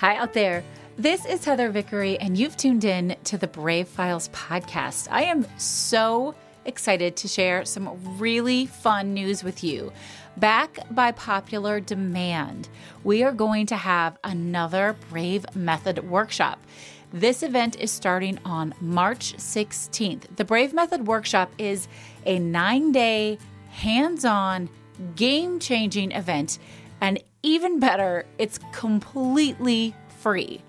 [0.00, 0.64] Hi out there.
[0.96, 5.08] This is Heather Vickery, and you've tuned in to the Brave Files podcast.
[5.10, 6.34] I am so
[6.64, 9.92] excited to share some really fun news with you.
[10.38, 12.70] Back by popular demand,
[13.04, 16.64] we are going to have another Brave Method workshop.
[17.12, 20.34] This event is starting on March 16th.
[20.34, 21.88] The Brave Method workshop is
[22.24, 23.36] a nine day,
[23.68, 24.70] hands on,
[25.14, 26.58] game changing event.
[27.02, 30.62] And even better, it's completely free.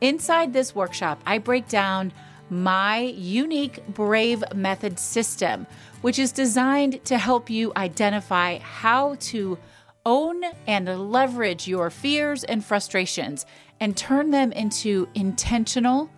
[0.00, 2.12] Inside this workshop, I break down
[2.50, 5.66] my unique Brave Method system,
[6.02, 9.58] which is designed to help you identify how to
[10.04, 13.46] own and leverage your fears and frustrations
[13.80, 16.10] and turn them into intentional,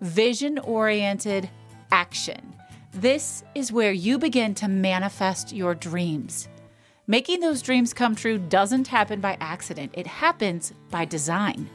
[0.00, 1.48] vision oriented
[1.90, 2.54] action.
[2.92, 6.48] This is where you begin to manifest your dreams.
[7.10, 11.68] Making those dreams come true doesn't happen by accident, it happens by design.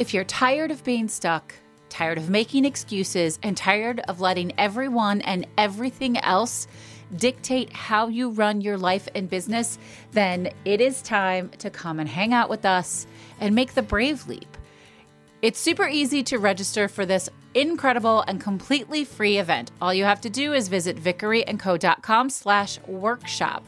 [0.00, 1.54] If you're tired of being stuck,
[1.88, 6.66] tired of making excuses, and tired of letting everyone and everything else
[7.14, 9.78] dictate how you run your life and business,
[10.10, 13.06] then it is time to come and hang out with us
[13.38, 14.56] and make the brave leap.
[15.40, 19.70] It's super easy to register for this incredible and completely free event.
[19.80, 23.62] All you have to do is visit vickeryandco.com slash workshop.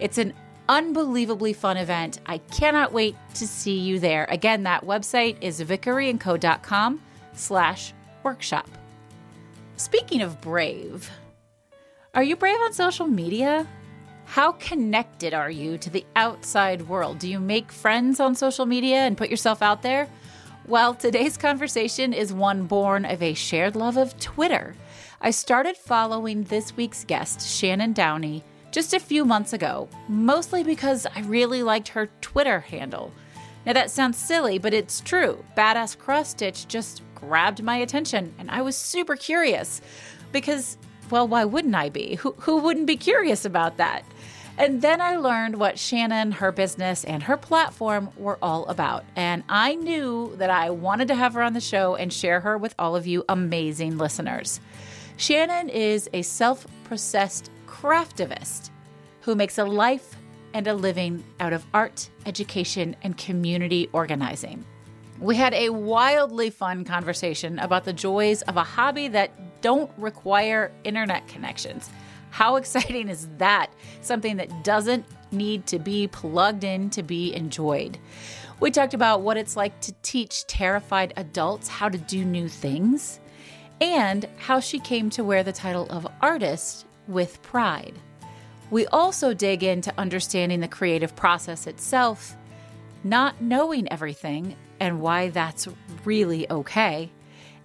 [0.00, 0.34] It's an
[0.68, 2.20] unbelievably fun event.
[2.26, 4.26] I cannot wait to see you there.
[4.28, 7.00] Again, that website is vickeryandco.com
[7.32, 8.68] slash workshop.
[9.76, 11.10] Speaking of brave,
[12.14, 13.66] are you brave on social media?
[14.24, 17.18] How connected are you to the outside world?
[17.18, 20.08] Do you make friends on social media and put yourself out there?
[20.66, 24.74] Well, today's conversation is one born of a shared love of Twitter.
[25.20, 28.44] I started following this week's guest, Shannon Downey,
[28.78, 33.12] just a few months ago, mostly because I really liked her Twitter handle.
[33.66, 35.44] Now, that sounds silly, but it's true.
[35.56, 39.80] Badass Cross Stitch just grabbed my attention, and I was super curious
[40.30, 40.78] because,
[41.10, 42.14] well, why wouldn't I be?
[42.14, 44.04] Who, who wouldn't be curious about that?
[44.58, 49.04] And then I learned what Shannon, her business, and her platform were all about.
[49.16, 52.56] And I knew that I wanted to have her on the show and share her
[52.56, 54.60] with all of you amazing listeners.
[55.16, 57.50] Shannon is a self processed
[57.80, 58.70] craftivist
[59.20, 60.16] who makes a life
[60.52, 64.64] and a living out of art, education, and community organizing.
[65.20, 70.72] We had a wildly fun conversation about the joys of a hobby that don't require
[70.84, 71.90] internet connections.
[72.30, 73.70] How exciting is that?
[74.00, 77.98] Something that doesn't need to be plugged in to be enjoyed.
[78.60, 83.20] We talked about what it's like to teach terrified adults how to do new things
[83.80, 87.94] and how she came to wear the title of artist with pride.
[88.70, 92.36] We also dig into understanding the creative process itself,
[93.02, 95.66] not knowing everything, and why that's
[96.04, 97.10] really okay,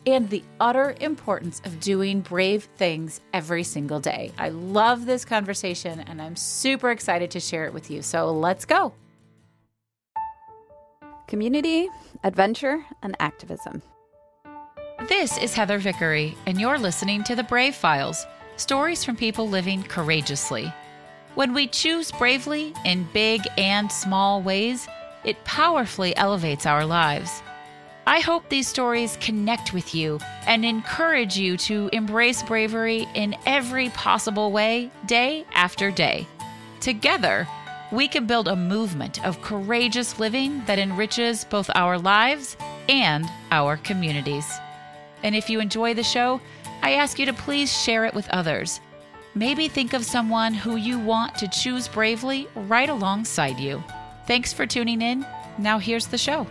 [0.06, 4.32] and the utter importance of doing brave things every single day.
[4.38, 8.02] I love this conversation and I'm super excited to share it with you.
[8.02, 8.94] So let's go.
[11.28, 11.90] Community,
[12.24, 13.82] adventure, and activism.
[15.08, 18.26] This is Heather Vickery, and you're listening to The Brave Files
[18.58, 20.74] stories from people living courageously.
[21.36, 24.88] When we choose bravely in big and small ways,
[25.24, 27.42] it powerfully elevates our lives.
[28.06, 33.90] I hope these stories connect with you and encourage you to embrace bravery in every
[33.90, 36.28] possible way, day after day.
[36.82, 37.48] Together,
[37.94, 42.58] we can build a movement of courageous living that enriches both our lives
[42.90, 44.52] and our communities.
[45.24, 46.42] And if you enjoy the show,
[46.84, 48.82] I ask you to please share it with others.
[49.36, 53.82] Maybe think of someone who you want to choose bravely right alongside you.
[54.28, 55.26] Thanks for tuning in.
[55.58, 56.46] Now, here's the show.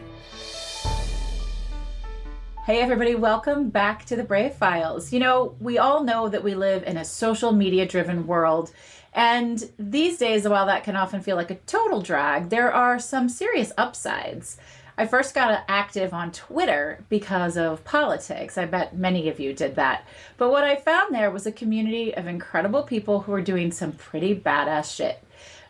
[2.65, 5.13] Hey, everybody, welcome back to the Brave Files.
[5.13, 8.73] You know, we all know that we live in a social media driven world.
[9.13, 13.29] And these days, while that can often feel like a total drag, there are some
[13.29, 14.57] serious upsides.
[14.99, 18.59] I first got active on Twitter because of politics.
[18.59, 20.07] I bet many of you did that.
[20.37, 23.93] But what I found there was a community of incredible people who were doing some
[23.93, 25.23] pretty badass shit.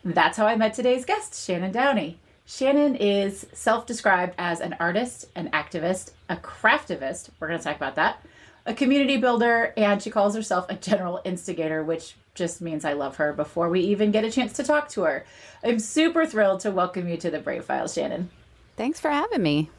[0.04, 2.18] That's how I met today's guest, Shannon Downey.
[2.44, 7.30] Shannon is self described as an artist, an activist, a craftivist.
[7.38, 8.24] We're going to talk about that.
[8.66, 13.16] A community builder, and she calls herself a general instigator, which just means I love
[13.16, 15.24] her before we even get a chance to talk to her.
[15.62, 18.30] I'm super thrilled to welcome you to the Brave Files, Shannon.
[18.76, 19.70] Thanks for having me.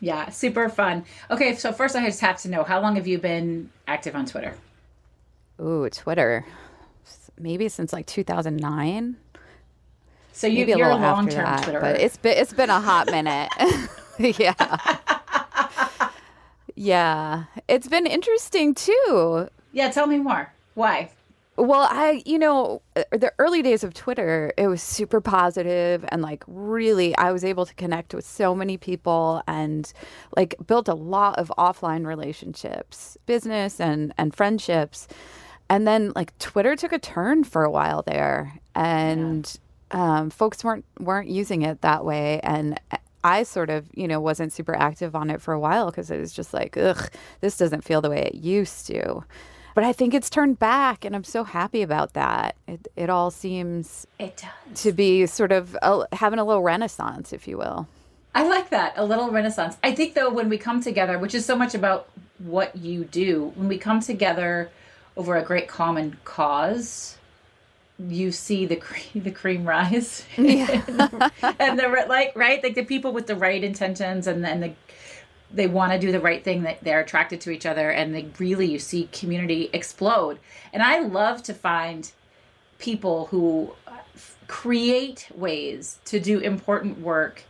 [0.00, 1.04] Yeah, super fun.
[1.30, 4.24] Okay, so first I just have to know how long have you been active on
[4.24, 4.54] Twitter?
[5.60, 6.46] Ooh, Twitter.
[7.38, 9.16] Maybe since like 2009.
[10.32, 11.80] So you, Maybe a you're a long term Twitter.
[11.80, 13.50] But it's been it's been a hot minute.
[14.38, 14.98] yeah.
[16.74, 17.44] yeah.
[17.68, 19.48] It's been interesting too.
[19.72, 20.52] Yeah, tell me more.
[20.74, 21.10] Why?
[21.60, 26.22] Well, I, you know, uh, the early days of Twitter, it was super positive and
[26.22, 29.92] like really, I was able to connect with so many people and
[30.34, 35.06] like built a lot of offline relationships, business and and friendships.
[35.68, 39.54] And then like Twitter took a turn for a while there, and
[39.90, 42.80] um, folks weren't weren't using it that way, and
[43.22, 46.18] I sort of, you know, wasn't super active on it for a while because it
[46.18, 47.10] was just like, ugh,
[47.42, 49.24] this doesn't feel the way it used to.
[49.74, 52.56] But I think it's turned back, and I'm so happy about that.
[52.66, 54.82] It it all seems It does.
[54.82, 57.86] to be sort of a, having a little renaissance, if you will.
[58.34, 58.94] I like that.
[58.96, 59.76] A little renaissance.
[59.82, 62.08] I think though when we come together, which is so much about
[62.38, 64.70] what you do, when we come together
[65.16, 67.18] over a great common cause,
[67.98, 70.24] you see the cream, the cream rise.
[70.36, 70.82] Yeah.
[71.58, 74.72] and the like right like the people with the right intentions and then the
[75.52, 78.28] they want to do the right thing that they're attracted to each other and they
[78.38, 80.38] really you see community explode.
[80.72, 82.10] And i love to find
[82.78, 83.98] people who uh,
[84.46, 87.42] create ways to do important work.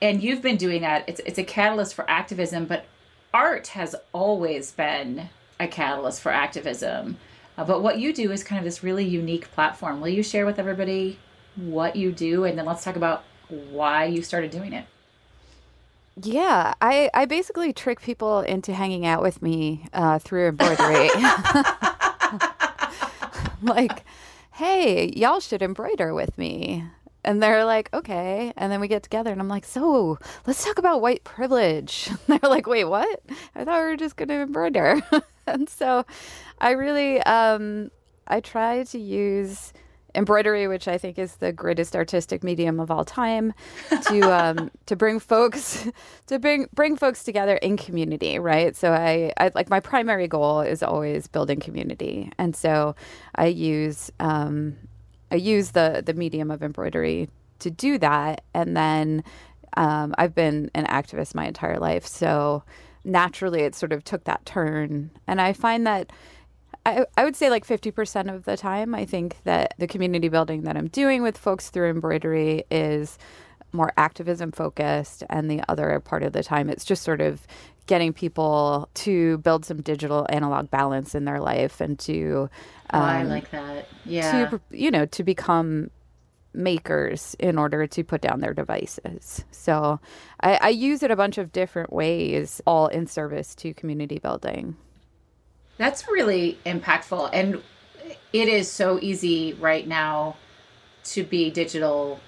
[0.00, 1.08] And you've been doing that.
[1.08, 2.86] It's, it's a catalyst for activism but
[3.32, 7.16] art has always been a catalyst for activism.
[7.56, 10.00] Uh, but what you do is kind of this really unique platform.
[10.00, 11.18] Will you share with everybody
[11.56, 12.44] what you do?
[12.44, 14.86] And then let's talk about why you started doing it
[16.20, 21.08] Yeah, I, I basically trick people into hanging out with me uh, through embroidery.
[23.62, 24.04] like,
[24.52, 26.84] hey, y'all should embroider with me.
[27.24, 28.52] And they're like, okay.
[28.56, 32.10] And then we get together and I'm like, so let's talk about white privilege.
[32.26, 33.22] they're like, wait, what?
[33.54, 35.00] I thought we were just going to embroider.
[35.46, 36.04] and so
[36.60, 37.90] I really, um,
[38.26, 39.72] I try to use
[40.14, 43.52] embroidery, which I think is the greatest artistic medium of all time,
[44.08, 45.88] to um, to bring folks
[46.26, 48.76] to bring bring folks together in community, right?
[48.76, 52.94] So I, I like my primary goal is always building community, and so
[53.34, 54.76] I use um,
[55.30, 57.28] I use the the medium of embroidery
[57.60, 59.24] to do that, and then
[59.76, 62.62] um, I've been an activist my entire life, so
[63.04, 66.12] naturally it sort of took that turn, and I find that.
[66.84, 70.62] I, I would say like 50% of the time, I think that the community building
[70.62, 73.18] that I'm doing with folks through embroidery is
[73.72, 75.22] more activism focused.
[75.30, 77.46] And the other part of the time, it's just sort of
[77.86, 82.48] getting people to build some digital analog balance in their life and to,
[82.92, 85.90] oh, i um, like that yeah to, you know, to become
[86.54, 89.44] makers in order to put down their devices.
[89.50, 90.00] So
[90.40, 94.76] I, I use it a bunch of different ways, all in service to community building.
[95.78, 97.30] That's really impactful.
[97.32, 97.62] And
[98.32, 100.36] it is so easy right now
[101.04, 102.20] to be digital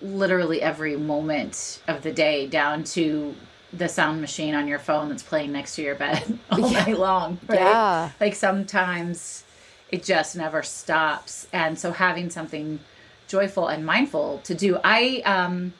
[0.00, 3.34] literally every moment of the day, down to
[3.72, 7.38] the sound machine on your phone that's playing next to your bed all night long.
[7.46, 7.60] Right?
[7.60, 8.10] Yeah.
[8.20, 9.44] Like sometimes
[9.90, 11.46] it just never stops.
[11.52, 12.80] And so having something
[13.28, 14.78] joyful and mindful to do.
[14.82, 15.74] I um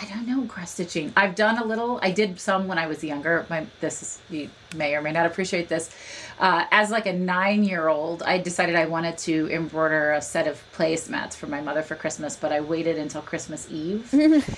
[0.00, 1.12] I don't know cross stitching.
[1.16, 1.98] I've done a little.
[2.02, 3.44] I did some when I was younger.
[3.50, 5.90] My this is you may or may not appreciate this.
[6.38, 10.46] Uh, as like a nine year old, I decided I wanted to embroider a set
[10.46, 14.08] of placemats for my mother for Christmas, but I waited until Christmas Eve,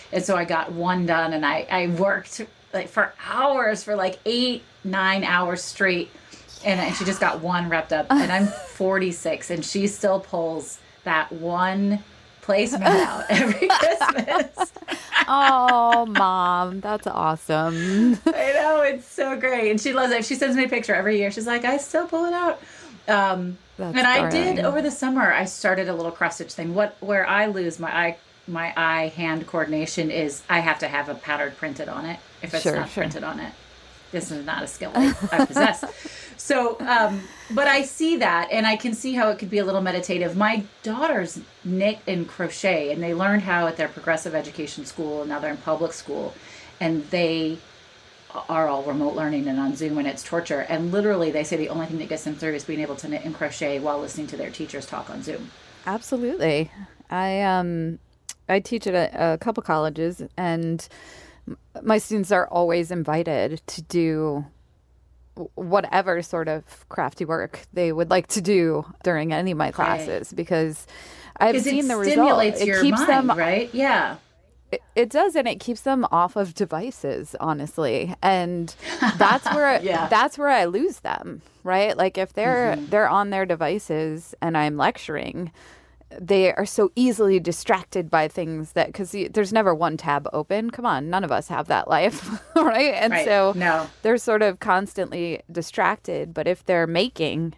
[0.12, 2.42] and so I got one done, and I I worked
[2.75, 6.11] like for hours for like eight nine hours straight,
[6.64, 8.06] and, and she just got one wrapped up.
[8.11, 12.04] And I'm 46, and she still pulls that one
[12.50, 14.73] placemat out every Christmas.
[15.28, 18.19] oh, mom, that's awesome.
[18.26, 20.25] I know it's so great, and she loves it.
[20.25, 21.30] She sends me a picture every year.
[21.30, 22.61] She's like, I still pull it out.
[23.09, 25.33] Um, That's and I did over the summer.
[25.33, 26.75] I started a little cross stitch thing.
[26.75, 28.16] What where I lose my eye
[28.47, 32.19] my eye hand coordination is I have to have a pattern printed on it.
[32.42, 33.02] If it's Sure, not sure.
[33.02, 33.52] printed on it,
[34.11, 35.85] this is not a skill I, possess.
[36.37, 39.64] So, um, but I see that, and I can see how it could be a
[39.64, 40.37] little meditative.
[40.37, 45.29] My daughters knit and crochet, and they learned how at their progressive education school, and
[45.29, 46.35] now they're in public school,
[46.81, 47.59] and they
[48.49, 50.61] are all remote learning and on Zoom, and it's torture.
[50.69, 53.09] And literally, they say the only thing that gets them through is being able to
[53.09, 55.50] knit and crochet while listening to their teachers talk on Zoom.
[55.87, 56.71] Absolutely.
[57.11, 57.99] I um
[58.49, 60.87] I teach at a, a couple colleges and
[61.82, 64.44] my students are always invited to do
[65.54, 70.32] whatever sort of crafty work they would like to do during any of my classes
[70.32, 70.87] because
[71.38, 72.12] I've seen the result.
[72.14, 73.70] stimulates It your keeps mind, them right?
[73.73, 74.16] Yeah.
[74.70, 78.75] it, it does and it keeps them off of devices honestly and
[79.16, 80.09] that's where Yeah.
[80.09, 82.87] that's where i lose them right like if they're mm-hmm.
[82.90, 85.50] they're on their devices and i'm lecturing
[86.19, 90.71] they are so easily distracted by things that because there's never one tab open.
[90.71, 92.95] Come on, none of us have that life, right?
[92.95, 93.25] And Right.
[93.25, 93.88] so No.
[94.02, 96.35] they're sort of constantly distracted.
[96.35, 97.55] But if they're making,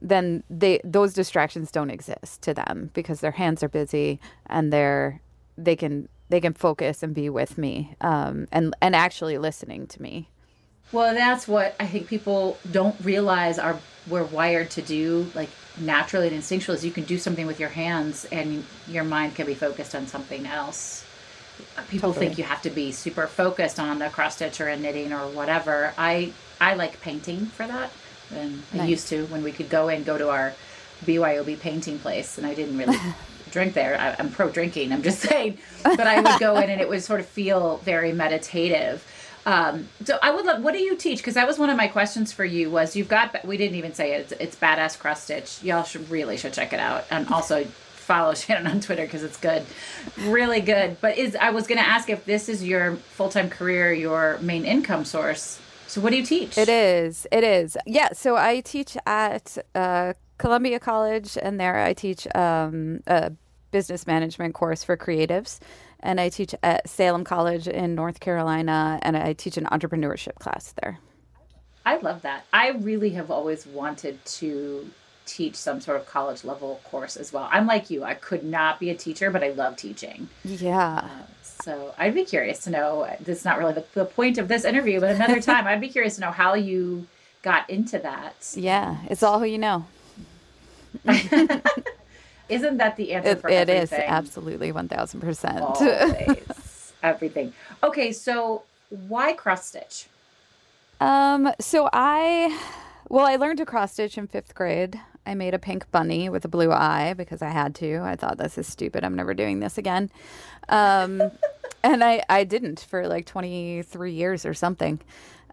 [0.00, 5.20] then they those distractions don't exist to them because their hands are busy and they're
[5.56, 10.02] they can they can focus and be with me um, and and actually listening to
[10.02, 10.28] me.
[10.92, 16.28] Well, that's what I think people don't realize are we're wired to do like naturally
[16.28, 19.54] and instinctually is you can do something with your hands and your mind can be
[19.54, 21.04] focused on something else.
[21.88, 22.26] People Totally.
[22.26, 25.28] think you have to be super focused on a cross stitch or a knitting or
[25.28, 25.94] whatever.
[25.96, 27.90] I I like painting for that.
[28.34, 30.54] And I used to when we could go and go to our
[31.04, 32.98] BYOB painting place and I didn't really
[33.50, 33.98] drink there.
[34.00, 35.58] I, I'm pro drinking, I'm just saying.
[35.82, 39.06] But I would go in and it would sort of feel very meditative.
[39.44, 41.18] Um, so I would love, what do you teach?
[41.18, 43.94] Because that was one of my questions for you was you've got, we didn't even
[43.94, 44.20] say it.
[44.20, 45.62] It's, it's badass cross stitch.
[45.62, 47.04] Y'all should really should check it out.
[47.10, 49.64] And also follow Shannon on Twitter because it's good.
[50.26, 51.00] Really good.
[51.00, 54.64] But is, I was going to ask if this is your full-time career, your main
[54.64, 55.60] income source.
[55.86, 56.56] So what do you teach?
[56.56, 57.26] It is.
[57.30, 57.76] It is.
[57.86, 58.12] Yeah.
[58.12, 63.32] So I teach at uh, Columbia College, and there I teach um, a
[63.72, 65.58] business management course for creatives.
[66.02, 70.74] And I teach at Salem College in North Carolina, and I teach an entrepreneurship class
[70.82, 70.98] there.
[71.84, 72.44] I love that.
[72.52, 74.90] I really have always wanted to
[75.26, 77.48] teach some sort of college level course as well.
[77.50, 78.04] I'm like you.
[78.04, 80.28] I could not be a teacher, but I love teaching.
[80.44, 81.02] Yeah.
[81.04, 81.08] Uh,
[81.42, 83.08] so I'd be curious to know.
[83.20, 85.88] This is not really the, the point of this interview, but another time, I'd be
[85.88, 87.06] curious to know how you
[87.42, 88.52] got into that.
[88.54, 88.98] Yeah.
[89.08, 89.86] It's all who you know.
[92.52, 95.60] Isn't that the answer It, it is absolutely 1000%.
[95.60, 96.92] Always.
[97.02, 97.52] everything.
[97.82, 98.62] Okay, so
[99.08, 100.06] why cross stitch?
[101.00, 102.58] Um, so I,
[103.08, 105.00] well, I learned to cross stitch in fifth grade.
[105.26, 108.00] I made a pink bunny with a blue eye because I had to.
[108.02, 109.04] I thought this is stupid.
[109.04, 110.10] I'm never doing this again.
[110.68, 111.22] Um,
[111.82, 115.00] and I, I didn't for like 23 years or something.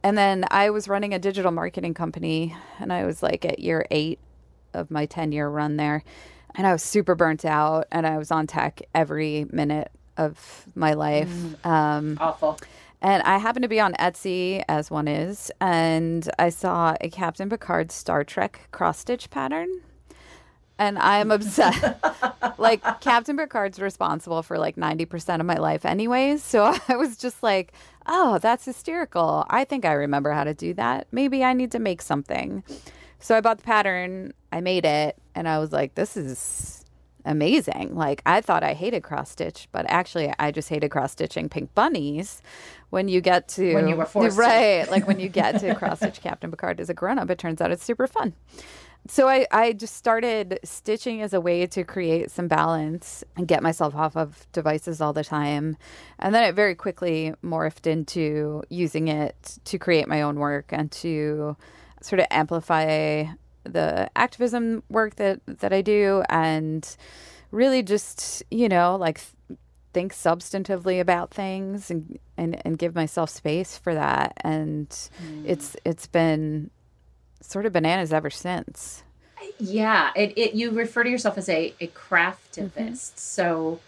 [0.02, 3.86] And then I was running a digital marketing company and I was like at year
[3.92, 4.20] eight
[4.74, 6.04] of my 10 year run there.
[6.60, 10.92] And I was super burnt out and I was on tech every minute of my
[10.92, 11.32] life.
[11.66, 12.60] Um, Awful.
[13.02, 17.50] and I happened to be on Etsy, as one is, and I saw a Captain
[17.50, 19.70] Picard Star Trek cross stitch pattern.
[20.78, 21.82] And I'm obsessed.
[22.58, 26.44] like, Captain Picard's responsible for like 90% of my life, anyways.
[26.44, 27.72] So I was just like,
[28.06, 29.46] oh, that's hysterical.
[29.50, 31.08] I think I remember how to do that.
[31.14, 32.66] Maybe I need to make something.
[33.20, 36.86] So I bought the pattern, I made it, and I was like, this is
[37.26, 37.96] amazing.
[37.96, 41.74] Like I thought I hated cross stitch, but actually I just hated cross stitching pink
[41.76, 42.42] bunnies.
[42.92, 44.42] When you get to When you were forced to.
[44.42, 47.38] right, like when you get to cross stitch Captain Picard as a grown up, it
[47.38, 48.34] turns out it's super fun.
[49.08, 53.64] So I, I just started stitching as a way to create some balance and get
[53.64, 55.78] myself off of devices all the time.
[56.20, 60.92] And then it very quickly morphed into using it to create my own work and
[60.94, 61.56] to
[62.02, 63.26] sort of amplify
[63.64, 66.96] the activism work that, that I do and
[67.52, 69.22] really just, you know, like
[69.92, 74.34] think substantively about things and, and, and give myself space for that.
[74.42, 74.88] And
[75.46, 76.70] it's it's been
[77.42, 79.04] sort of bananas ever since.
[79.58, 82.74] Yeah, it, it you refer to yourself as a, a craftivist.
[82.76, 82.94] Mm-hmm.
[83.16, 83.80] So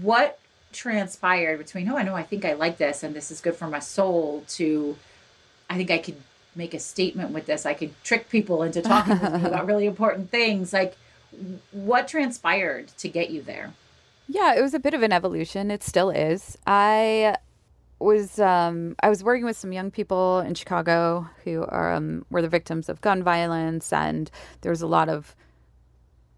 [0.00, 0.38] what
[0.72, 3.66] transpired between, oh, I know I think I like this and this is good for
[3.66, 4.96] my soul to
[5.70, 6.16] I think I could
[6.58, 7.64] make a statement with this.
[7.64, 10.72] I could trick people into talking with me about really important things.
[10.74, 10.96] Like
[11.70, 13.72] what transpired to get you there?
[14.26, 15.70] Yeah, it was a bit of an evolution.
[15.70, 16.58] It still is.
[16.66, 17.36] I
[17.98, 22.42] was um, I was working with some young people in Chicago who are um, were
[22.42, 25.34] the victims of gun violence, and there was a lot of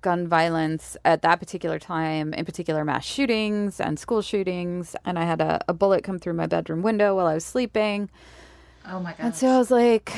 [0.03, 4.97] gun violence at that particular time, in particular mass shootings and school shootings.
[5.05, 8.09] And I had a, a bullet come through my bedroom window while I was sleeping.
[8.87, 9.17] Oh my god.
[9.21, 10.13] And so I was like,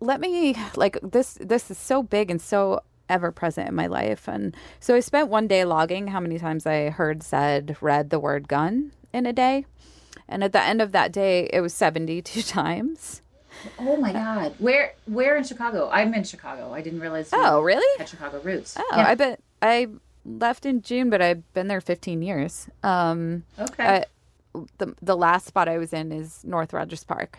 [0.00, 4.28] let me like this this is so big and so ever present in my life.
[4.28, 8.18] And so I spent one day logging how many times I heard, said, read the
[8.20, 9.64] word gun in a day.
[10.28, 13.22] And at the end of that day, it was 72 times.
[13.78, 14.54] Oh my god.
[14.58, 15.88] Where where in Chicago?
[15.92, 16.72] I'm in Chicago.
[16.72, 17.98] I didn't realize Oh, really?
[17.98, 18.76] had Chicago roots.
[18.78, 19.08] Oh, Yeah.
[19.08, 19.88] I bet I
[20.24, 22.68] left in June, but I've been there 15 years.
[22.82, 23.84] Um, Okay.
[23.84, 24.04] I,
[24.78, 27.38] the, the last spot I was in is North Rogers Park.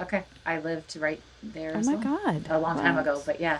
[0.00, 0.24] okay.
[0.44, 2.18] I lived right there Oh my well.
[2.24, 2.46] God.
[2.50, 3.00] A long time Wow.
[3.02, 3.58] ago, but yeah.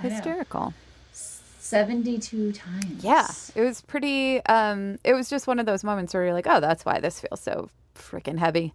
[0.00, 0.74] Hysterical.
[1.12, 3.04] 72 times.
[3.04, 4.44] Yeah, it was pretty.
[4.46, 7.20] Um, it was just one of those moments where you're like, oh, that's why this
[7.20, 8.72] feels so freaking heavy.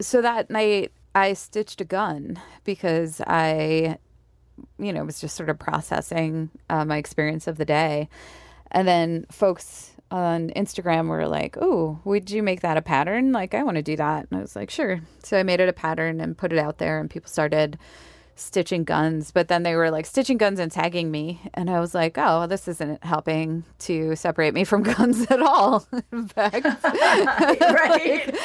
[0.00, 3.98] So that night, I stitched a gun because I
[4.78, 8.08] you know, was just sort of processing uh, my experience of the day.
[8.70, 13.32] And then folks on Instagram were like, "Oh, would you make that a pattern?
[13.32, 15.68] Like, I want to do that." And I was like, "Sure." So I made it
[15.68, 17.78] a pattern and put it out there, and people started
[18.34, 19.30] stitching guns.
[19.30, 22.46] But then they were like stitching guns and tagging me, and I was like, "Oh,
[22.46, 28.26] this isn't helping to separate me from guns at all." In fact, right?
[28.26, 28.36] like,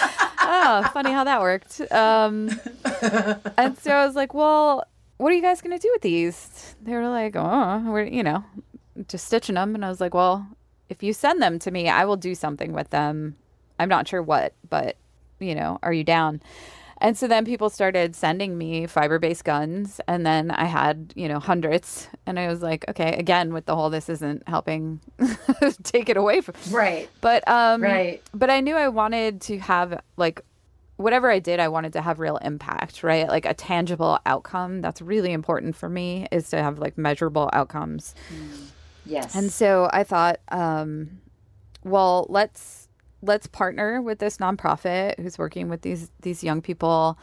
[0.41, 1.81] oh, funny how that worked.
[1.91, 2.49] Um,
[3.57, 4.83] and so I was like, "Well."
[5.19, 6.75] What are you guys gonna do with these?
[6.79, 8.43] They were like, "Oh, we're you know,
[9.07, 10.47] just stitching them," and I was like, "Well,
[10.89, 13.35] if you send them to me, I will do something with them.
[13.79, 14.97] I'm not sure what, but
[15.39, 16.41] you know, are you down?
[16.99, 20.01] And so then people started sending me fiber based guns.
[20.07, 22.07] And then I had, you know, hundreds.
[22.25, 24.99] And I was like, okay, again, with the whole this isn't helping
[25.83, 26.55] take it away from.
[26.71, 27.07] Right.
[27.21, 28.21] But, um, right.
[28.33, 30.41] But I knew I wanted to have, like,
[30.95, 33.27] whatever I did, I wanted to have real impact, right?
[33.27, 34.81] Like a tangible outcome.
[34.81, 38.15] That's really important for me is to have like measurable outcomes.
[38.33, 38.69] Mm.
[39.07, 39.35] Yes.
[39.35, 41.21] And so I thought, um,
[41.83, 42.87] well, let's
[43.21, 47.17] let's partner with this nonprofit who's working with these these young people.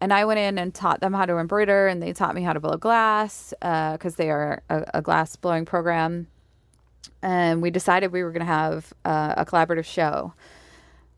[0.00, 2.52] And I went in and taught them how to embroider, and they taught me how
[2.52, 6.28] to blow glass because uh, they are a, a, glass blowing program.
[7.20, 10.34] And we decided we were going to have uh, a collaborative show.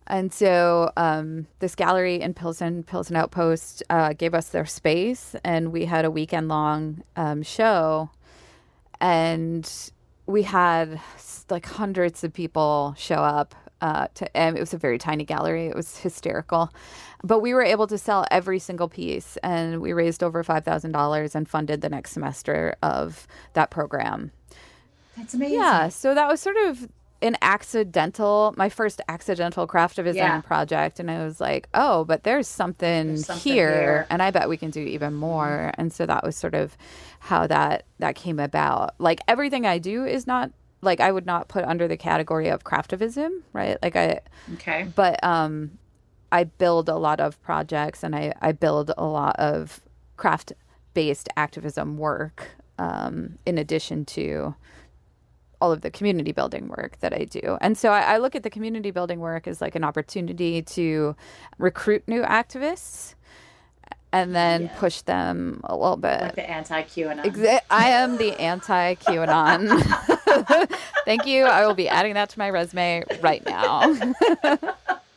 [0.07, 5.73] And so um, this gallery in Pilsen, Pilsen Outpost, uh, gave us their space, and
[5.73, 8.11] we had a weekend long um, show
[9.01, 9.91] and
[10.27, 11.01] we had
[11.49, 15.67] like hundreds of people show up uh, to, and it was a very tiny gallery.
[15.67, 16.71] It was hysterical,
[17.25, 20.93] but we were able to sell every single piece, and we raised over five thousand
[20.93, 24.33] dollars and funded the next semester of that program.
[25.17, 25.59] That's amazing.
[25.59, 26.89] Yeah, so that was sort of
[27.23, 30.41] an accidental, my first accidental craftivism yeah.
[30.41, 34.31] project, and I was like, oh, but there's something, there's something here, here, and I
[34.31, 35.73] bet we can do even more.
[35.75, 36.77] And so that was sort of
[37.21, 38.95] how that that came about.
[38.99, 40.51] Like everything I do is not
[40.83, 43.77] like I would not put under the category of craftivism, right?
[43.83, 44.21] Like I
[44.55, 45.79] okay, but um,
[46.33, 49.81] I build a lot of projects, and I I build a lot of
[50.17, 50.53] craft
[50.95, 54.55] based activism work um, in addition to
[55.61, 57.59] all of the community building work that I do.
[57.61, 61.15] And so I, I, look at the community building work as like an opportunity to
[61.59, 63.15] recruit new activists
[64.13, 64.79] and then yeah.
[64.79, 66.21] push them a little bit.
[66.21, 67.25] Like the anti QAnon.
[67.25, 69.69] Exa- I am the anti QAnon.
[71.05, 71.45] Thank you.
[71.45, 73.95] I will be adding that to my resume right now.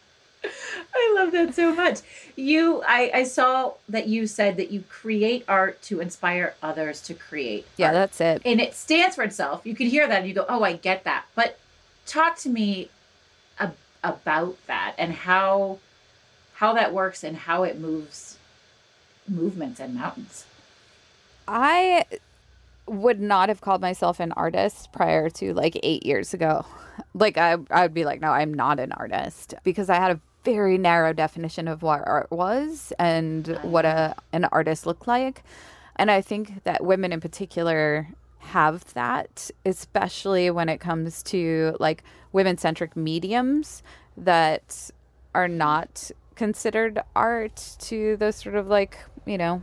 [0.96, 2.00] I love that so much.
[2.36, 7.14] You, I, I saw that you said that you create art to inspire others to
[7.14, 7.66] create.
[7.78, 7.94] Yeah, art.
[7.96, 8.42] that's it.
[8.46, 9.62] And it stands for itself.
[9.66, 11.26] You could hear that and you go, oh, I get that.
[11.36, 11.58] But
[12.06, 12.90] talk to me
[13.60, 15.80] ab- about that and how
[16.56, 18.38] how that works and how it moves
[19.28, 20.46] movements and mountains.
[21.48, 22.06] I
[22.86, 26.66] would not have called myself an artist prior to like eight years ago.
[27.16, 30.20] Like I, I would be like, no, I'm not an artist because I had a
[30.44, 35.44] very narrow definition of what art was and what a an artist looked like.
[35.96, 42.04] And I think that women in particular have that, especially when it comes to like
[42.32, 43.84] women centric mediums
[44.18, 44.92] that
[45.34, 49.62] are not considered art to those sort of like, you know,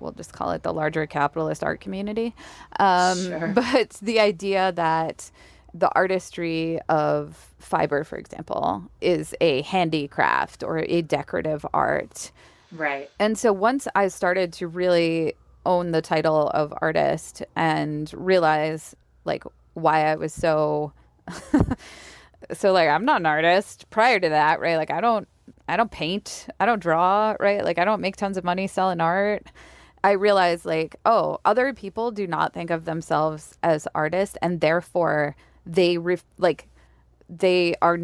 [0.00, 2.34] we'll just call it the larger capitalist art community.
[2.78, 3.48] Um, sure.
[3.54, 5.30] But the idea that
[5.74, 12.30] the artistry of fiber, for example, is a handicraft or a decorative art.
[12.72, 13.10] Right.
[13.18, 15.34] And so once I started to really
[15.66, 20.92] own the title of artist and realize like why I was so
[22.52, 24.76] so like I'm not an artist prior to that, right?
[24.76, 25.28] Like I don't
[25.68, 27.64] I don't paint, I don't draw, right?
[27.64, 29.46] Like I don't make tons of money selling art.
[30.02, 35.36] I realized like, oh, other people do not think of themselves as artists and therefore
[35.68, 36.68] they ref- like
[37.28, 37.98] they are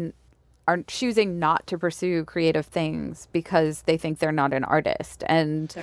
[0.67, 5.23] are choosing not to pursue creative things because they think they're not an artist.
[5.27, 5.73] And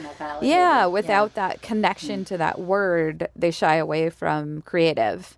[0.43, 1.49] yeah without yeah.
[1.49, 5.37] that connection mm to that word they shy away from creative.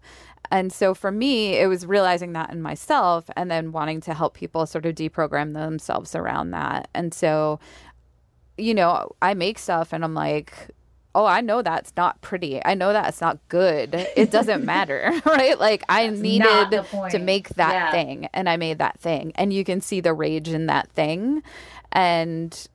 [0.51, 4.35] And so for me it was realizing that in myself and then wanting to help
[4.35, 6.89] people sort of deprogram themselves around that.
[6.95, 7.59] And so
[8.57, 10.71] you know i make stuff and i'm like
[11.15, 12.65] oh, I know that's not pretty.
[12.65, 13.95] I know that's not good.
[14.17, 15.59] It doesn't matter, right?
[15.59, 17.91] Like I that's needed to make that yeah.
[17.93, 19.33] thing and I made that thing.
[19.37, 21.43] And you can see the rage in that thing.
[21.93, 22.69] And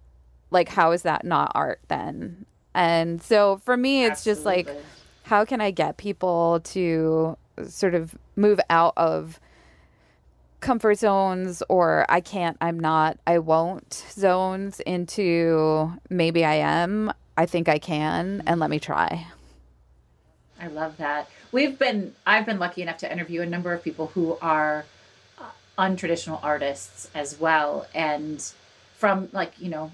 [0.51, 2.45] like how is that not art then?
[2.73, 4.63] And so for me it's Absolutely.
[4.63, 4.83] just like
[5.23, 9.39] how can I get people to sort of move out of
[10.59, 17.45] comfort zones or I can't, I'm not, I won't zones into maybe I am I
[17.45, 19.27] think I can and let me try.
[20.59, 21.29] I love that.
[21.53, 24.83] We've been I've been lucky enough to interview a number of people who are
[25.39, 25.45] uh,
[25.77, 28.45] untraditional artists as well and
[28.97, 29.89] from like, you know,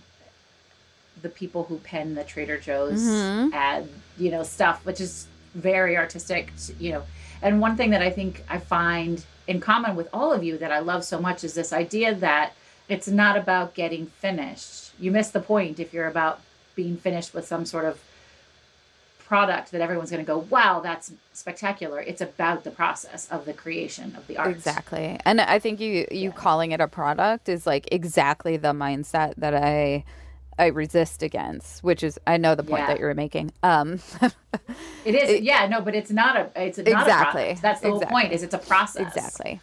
[1.22, 3.54] the people who pen the Trader Joe's mm-hmm.
[3.54, 7.04] ad, you know, stuff which is very artistic, you know.
[7.44, 10.72] And one thing that I think I find in common with all of you that
[10.72, 12.54] I love so much is this idea that
[12.90, 14.94] it's not about getting finished.
[14.98, 16.42] You miss the point if you're about
[16.76, 18.00] being finished with some sort of
[19.26, 22.00] product that everyone's going to go, wow, that's spectacular.
[22.00, 24.52] It's about the process of the creation of the art.
[24.52, 25.20] Exactly.
[25.26, 26.32] And I think you you yeah.
[26.32, 30.04] calling it a product is like exactly the mindset that I
[30.58, 32.88] I resist against, which is I know the point yeah.
[32.88, 33.52] that you're making.
[33.64, 34.00] Um
[35.06, 35.30] It is.
[35.36, 37.50] It, yeah, no, but it's not a it's not exactly.
[37.50, 37.90] a That's the exactly.
[37.90, 39.16] whole point is it's a process.
[39.16, 39.60] Exactly.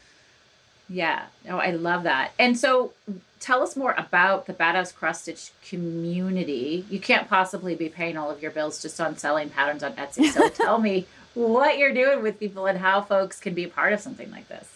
[0.92, 1.24] Yeah.
[1.46, 2.32] No, I love that.
[2.38, 2.92] And so
[3.40, 6.84] tell us more about the Badass Cross Stitch community.
[6.90, 10.30] You can't possibly be paying all of your bills just on selling patterns on Etsy.
[10.30, 13.94] So tell me what you're doing with people and how folks can be a part
[13.94, 14.68] of something like this.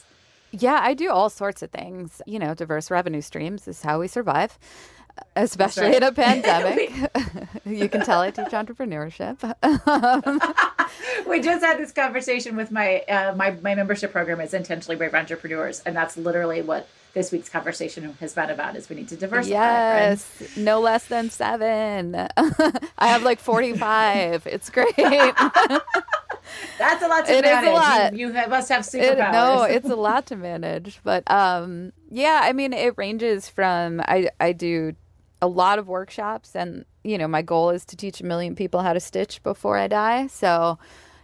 [0.52, 2.22] Yeah, I do all sorts of things.
[2.26, 4.58] You know, diverse revenue streams is how we survive,
[5.34, 5.96] especially right.
[5.96, 6.92] in a pandemic.
[7.66, 9.38] you can tell I teach entrepreneurship.
[11.26, 15.14] we just had this conversation with my uh, my my membership program is intentionally brave
[15.14, 19.16] entrepreneurs, and that's literally what this week's conversation has been about is we need to
[19.16, 19.54] diversify.
[19.54, 22.14] Yes, no less than seven.
[22.14, 24.46] I have like 45.
[24.46, 24.94] it's great.
[26.78, 27.64] That's a lot to it manage.
[27.64, 28.12] Is a lot.
[28.12, 29.28] You, you must have superpowers.
[29.28, 31.00] It, no, it's a lot to manage.
[31.02, 34.94] But um, yeah, I mean, it ranges from I I do
[35.46, 38.80] a lot of workshops, and you know, my goal is to teach a million people
[38.80, 40.26] how to stitch before I die.
[40.26, 40.78] So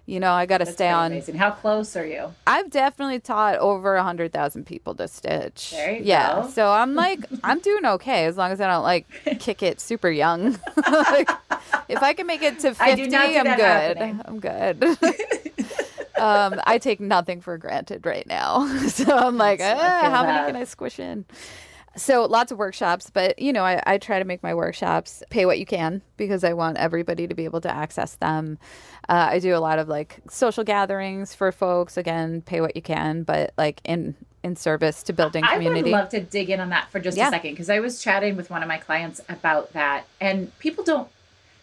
[0.05, 1.13] you know, I got to stay on.
[1.13, 1.37] Amazing.
[1.37, 2.35] How close are you?
[2.47, 5.71] I've definitely taught over a hundred thousand people to stitch.
[5.71, 6.49] There you yeah, go.
[6.49, 9.07] so I'm like, I'm doing okay as long as I don't like
[9.39, 10.53] kick it super young.
[10.91, 11.31] like,
[11.89, 13.61] if I can make it to fifty, I'm good.
[13.61, 14.21] Happening.
[14.25, 14.83] I'm good.
[16.19, 20.27] um, I take nothing for granted right now, so I'm like, ah, how that.
[20.27, 21.25] many can I squish in?
[21.97, 25.45] So lots of workshops but you know I, I, try to make my workshops pay
[25.47, 28.59] what you can because i want everybody to be able to access them.
[29.09, 31.97] Uh, i do a lot of like social gatherings for folks.
[31.97, 36.03] Again pay what you can but like in in service to building community i would
[36.03, 37.29] love to dig in on that for just yeah.
[37.29, 40.83] a second because i was chatting with one of my clients about that and people
[40.83, 41.09] don't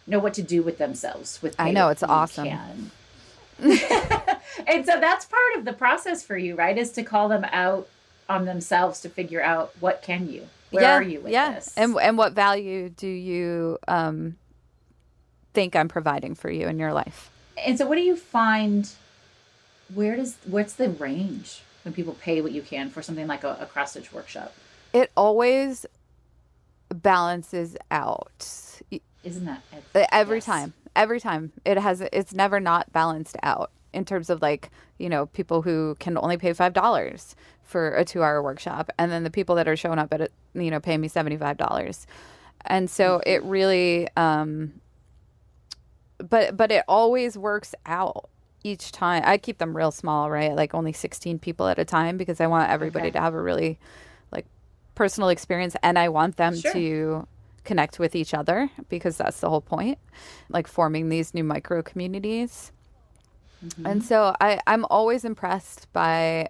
[0.08, 2.48] know what to do with themselves with i know it's awesome.
[3.62, 7.90] and so that's part of the process for you right is to call them out
[8.30, 10.48] on themselves to figure out what can you?
[10.72, 11.54] Where yeah, are you with yeah.
[11.54, 11.74] this?
[11.76, 14.38] And and what value do you um,
[15.54, 17.32] think I'm providing for you in your life?
[17.66, 18.90] And so what do you find
[19.94, 23.58] where does what's the range when people pay what you can for something like a,
[23.60, 24.54] a cross stitch workshop?
[24.94, 25.86] It always
[26.94, 28.82] balances out.
[29.24, 29.64] Isn't that
[30.12, 30.46] every yes.
[30.46, 31.52] time every time.
[31.66, 35.96] It has it's never not balanced out in terms of like you know people who
[36.00, 37.36] can only pay five dollars
[37.70, 40.34] for a two hour workshop and then the people that are showing up at it
[40.56, 42.08] you know paying me seventy five dollars
[42.66, 44.74] and so it really um
[46.18, 48.28] but but it always works out
[48.64, 52.18] each time i keep them real small right like only 16 people at a time
[52.18, 53.12] because i want everybody okay.
[53.12, 53.78] to have a really
[54.32, 54.48] like
[54.96, 56.74] personal experience and i want them sure.
[56.74, 57.28] to
[57.64, 60.00] connect with each other because that's the whole point
[60.50, 62.72] like forming these new micro communities
[63.66, 63.86] Mm-hmm.
[63.86, 66.48] And so I, I'm always impressed by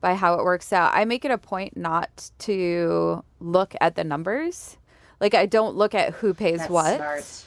[0.00, 0.92] by how it works out.
[0.94, 4.76] I make it a point not to look at the numbers.
[5.20, 6.96] Like I don't look at who pays That's what.
[6.96, 7.44] Smart.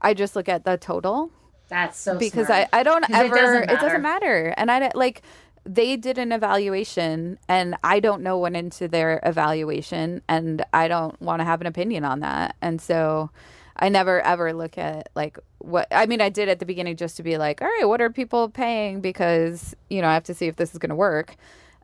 [0.00, 1.30] I just look at the total.
[1.68, 2.68] That's so because smart.
[2.72, 4.54] I, I don't ever it doesn't, it doesn't matter.
[4.56, 5.22] And I like
[5.64, 11.20] they did an evaluation and I don't know what into their evaluation and I don't
[11.20, 12.54] want to have an opinion on that.
[12.62, 13.30] And so
[13.76, 17.16] I never ever look at like what I mean I did at the beginning just
[17.16, 20.34] to be like, all right, what are people paying because, you know, I have to
[20.34, 21.36] see if this is going to work.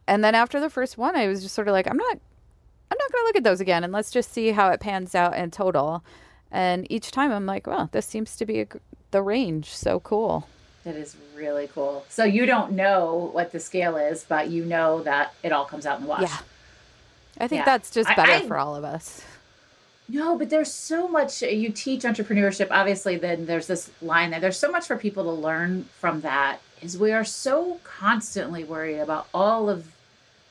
[0.07, 2.19] And then after the first one, I was just sort of like, I'm not
[2.93, 5.15] I'm not going to look at those again and let's just see how it pans
[5.15, 6.05] out in total.
[6.51, 8.67] And each time I'm like, well, this seems to be a,
[9.13, 9.71] the range.
[9.75, 10.47] So cool.
[10.85, 12.05] That is really cool.
[12.11, 15.87] So you don't know what the scale is, but you know that it all comes
[15.87, 16.23] out in the wash.
[16.23, 16.39] Yeah.
[17.41, 17.65] I think yeah.
[17.65, 19.25] that's just better I, I, for all of us.
[20.09, 22.69] No, but there's so much uh, you teach entrepreneurship.
[22.71, 24.41] Obviously, then there's this line there.
[24.41, 26.59] There's so much for people to learn from that.
[26.83, 29.93] Is we are so constantly worried about all of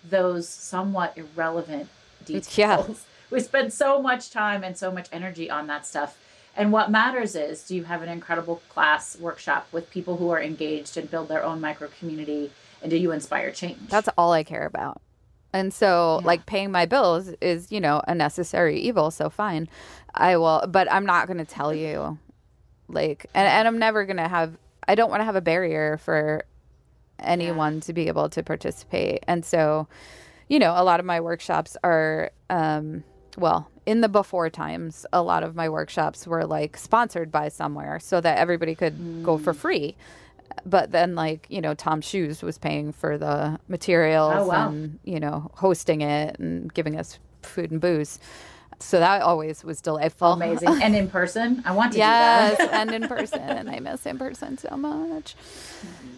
[0.03, 1.89] those somewhat irrelevant
[2.25, 2.57] details.
[2.57, 2.85] Yeah.
[3.31, 6.17] We spend so much time and so much energy on that stuff.
[6.53, 10.41] And what matters is do you have an incredible class workshop with people who are
[10.41, 12.51] engaged and build their own micro community?
[12.81, 13.87] And do you inspire change?
[13.87, 15.01] That's all I care about.
[15.53, 16.27] And so, yeah.
[16.27, 19.11] like, paying my bills is, you know, a necessary evil.
[19.11, 19.69] So, fine.
[20.13, 22.19] I will, but I'm not going to tell you
[22.93, 24.57] like and, and i'm never gonna have
[24.91, 26.43] i don't want to have a barrier for
[27.19, 29.19] anyone to be able to participate.
[29.27, 29.87] And so
[30.49, 33.03] you know a lot of my workshops are um
[33.37, 37.99] well in the before times a lot of my workshops were like sponsored by somewhere
[37.99, 39.95] so that everybody could go for free.
[40.65, 44.69] But then like you know TOMS shoes was paying for the materials Oh, wow.
[44.69, 48.19] and you know hosting it and giving us food and booze
[48.81, 50.81] so that always was delightful Amazing.
[50.81, 52.73] and in person, I want to yes do that.
[52.87, 55.35] and in person And i miss in person so much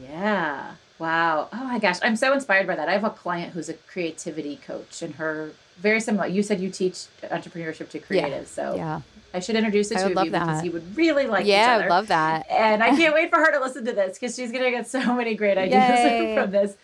[0.02, 0.72] Yeah.
[1.00, 1.50] Wow.
[1.52, 1.98] Oh my gosh.
[2.02, 2.88] I'm so inspired by that.
[2.88, 6.28] I have a client who's a creativity coach and her very similar.
[6.28, 8.48] You said you teach entrepreneurship to creatives.
[8.48, 9.02] So yeah
[9.34, 10.66] I should introduce the I two would of you because that.
[10.66, 11.84] you would really like each yeah i other.
[11.86, 14.52] would love that And I can't wait for her to listen to this because she's
[14.52, 16.36] going to get so many great ideas Yay.
[16.38, 16.76] from this.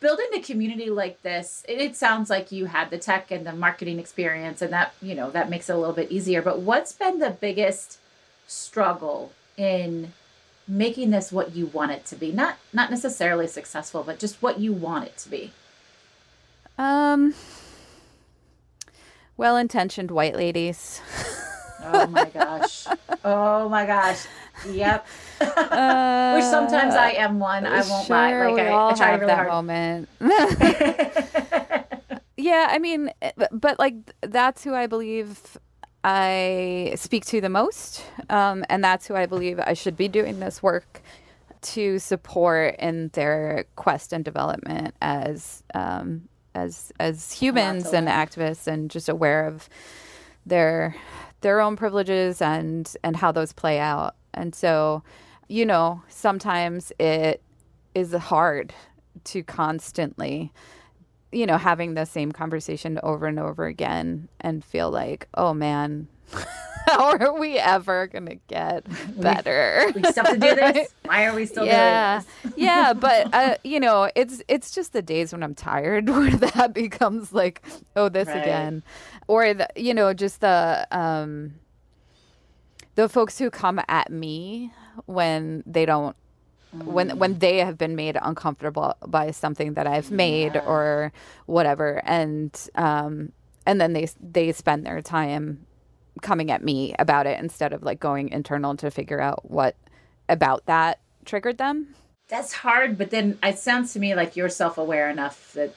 [0.00, 3.52] Building a community like this, it, it sounds like you had the tech and the
[3.52, 6.40] marketing experience, and that you know that makes it a little bit easier.
[6.42, 7.98] But what's been the biggest
[8.46, 10.12] struggle in
[10.68, 12.30] making this what you want it to be?
[12.30, 15.52] Not not necessarily successful, but just what you want it to be.
[16.78, 17.34] um
[19.36, 21.00] well-intentioned white ladies
[21.92, 22.86] Oh my gosh!
[23.24, 24.26] oh my gosh!
[24.68, 25.06] Yep.
[25.40, 27.64] uh, Which sometimes I am one.
[27.66, 28.30] I won't lie.
[28.30, 29.48] sure, Like we I, all I try have really that hard.
[29.48, 30.08] moment
[32.36, 35.58] Yeah, I mean, but- but like that's who I believe
[36.04, 40.38] I speak to the most, um, and that's who I believe I should be doing
[40.40, 41.02] this work
[41.60, 48.88] to support in their quest and development as um, as as humans and activists, and
[48.90, 49.68] just aware of
[50.46, 50.94] their
[51.40, 54.14] their own privileges and and how those play out.
[54.34, 55.02] And so,
[55.48, 57.42] you know, sometimes it
[57.94, 58.74] is hard
[59.24, 60.52] to constantly
[61.30, 66.08] you know, having the same conversation over and over again and feel like, oh man,
[66.92, 68.86] how are we ever going to get
[69.20, 69.90] better?
[69.94, 70.94] we still have to do this.
[71.04, 72.20] Why are we still yeah.
[72.20, 72.52] doing this?
[72.56, 72.92] yeah.
[73.08, 77.32] But, uh, you know, it's, it's just the days when I'm tired where that becomes
[77.32, 77.62] like,
[77.96, 78.38] oh, this Right.
[78.42, 78.82] again.
[79.26, 81.54] Or, the, you know, just the, um,
[82.94, 84.72] the folks who come at me
[85.06, 86.16] when they don't
[86.84, 90.66] when when they have been made uncomfortable by something that I've made Yeah.
[90.66, 91.12] or
[91.46, 93.32] whatever and um
[93.64, 95.64] and then they they spend their time
[96.18, 99.76] coming at me about it instead of like going internal to figure out what
[100.28, 101.94] about that triggered them
[102.28, 105.74] That's hard, but then it sounds to me like you're self-aware enough that,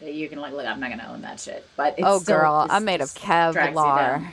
[0.00, 1.66] that you can like, look, I'm not gonna own that shit.
[1.76, 4.26] But it's oh still, girl i'm made of kevlar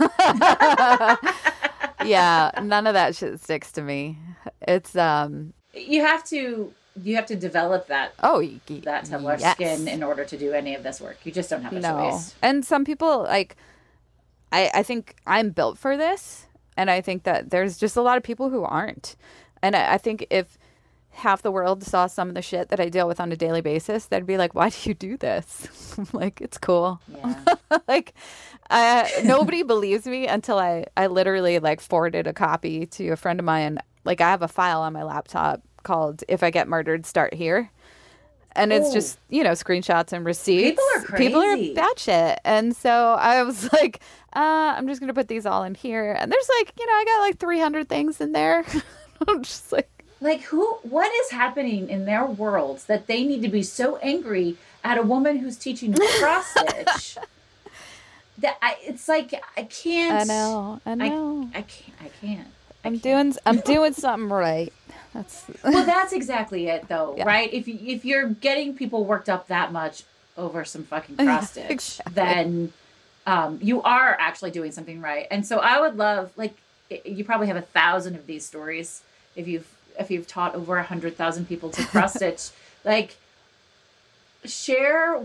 [2.04, 4.18] yeah none of that shit sticks to me
[4.62, 9.54] it's um You have to you have to develop that oh that Teflon yes.
[9.54, 11.16] skin in order to do any of this work.
[11.24, 12.34] You just don't have a no choice.
[12.42, 13.56] and some people like
[14.52, 18.16] i i think i'm built for this and i think that there's just a lot
[18.16, 19.16] of people who aren't.
[19.62, 20.58] And i, I think if
[21.14, 23.60] half the world saw some of the shit that i deal with on a daily
[23.60, 25.94] basis they'd be like why do you do this?
[25.98, 27.00] I'm like it's cool.
[27.08, 27.44] Yeah.
[27.88, 28.14] like
[28.70, 33.38] uh, nobody believes me until I, I literally like forwarded a copy to a friend
[33.38, 33.78] of mine.
[34.04, 37.70] Like i have a file on my laptop called if i get murdered start here
[38.54, 38.94] and it's Oh.
[38.94, 41.24] just you know screenshots and receipts People are crazy.
[41.26, 44.00] people are batshit and so i was like
[44.34, 47.04] uh, i'm just gonna put these all in here and there's like you know i
[47.04, 48.64] got like 300 things in there
[49.28, 49.88] i'm just like
[50.20, 54.56] Like who what is happening in their worlds that they need to be so angry
[54.84, 57.16] at a woman who's teaching cross stitch?
[58.38, 62.48] that I it's like I can't i know i know I can't I can't.
[62.84, 63.02] I i'm can't.
[63.02, 64.72] doing i'm doing something right
[65.12, 67.24] that's Well, that's exactly it, though, Yeah.
[67.24, 67.52] right?
[67.52, 70.04] If if you're getting people worked up that much
[70.36, 72.14] over some fucking cross stitch, exactly.
[72.14, 72.72] then
[73.26, 75.26] um, you are actually doing something right.
[75.30, 76.54] And so I would love, like,
[77.04, 79.02] you probably have a thousand of these stories
[79.36, 82.50] if you've if you've taught over a hundred thousand people to cross stitch.
[82.84, 83.16] like,
[84.44, 85.22] share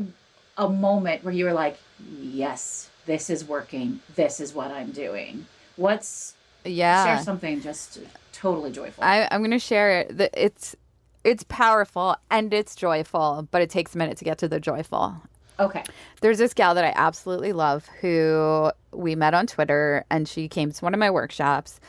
[0.58, 1.78] a moment where you were like,
[2.22, 4.02] "Yes, this is working.
[4.16, 5.46] This is what I'm doing."
[5.76, 6.34] What's
[6.66, 8.00] yeah share something just
[8.38, 9.04] totally joyful.
[9.04, 10.18] I, I'm going to share it.
[10.18, 10.76] The- It's
[11.24, 15.16] it's powerful and it's joyful, but it takes a minute to get to the joyful.
[15.60, 15.84] okay.
[16.22, 20.72] There's this gal that I absolutely love who we met on Twitter and she came
[20.72, 21.80] to one of my workshops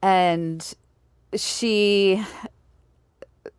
[0.00, 0.74] and
[1.34, 2.22] she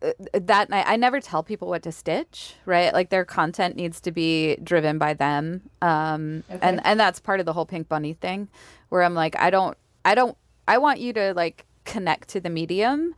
[0.02, 2.92] uh, that night I never tell people what to stitch, right?
[2.94, 5.62] Like their content needs to be driven by them.
[5.82, 6.58] Um Okay.
[6.62, 8.48] and and that's part of the whole pink bunny thing
[8.88, 12.50] where I'm like I don't I don't I want you to like connect to the
[12.50, 13.14] medium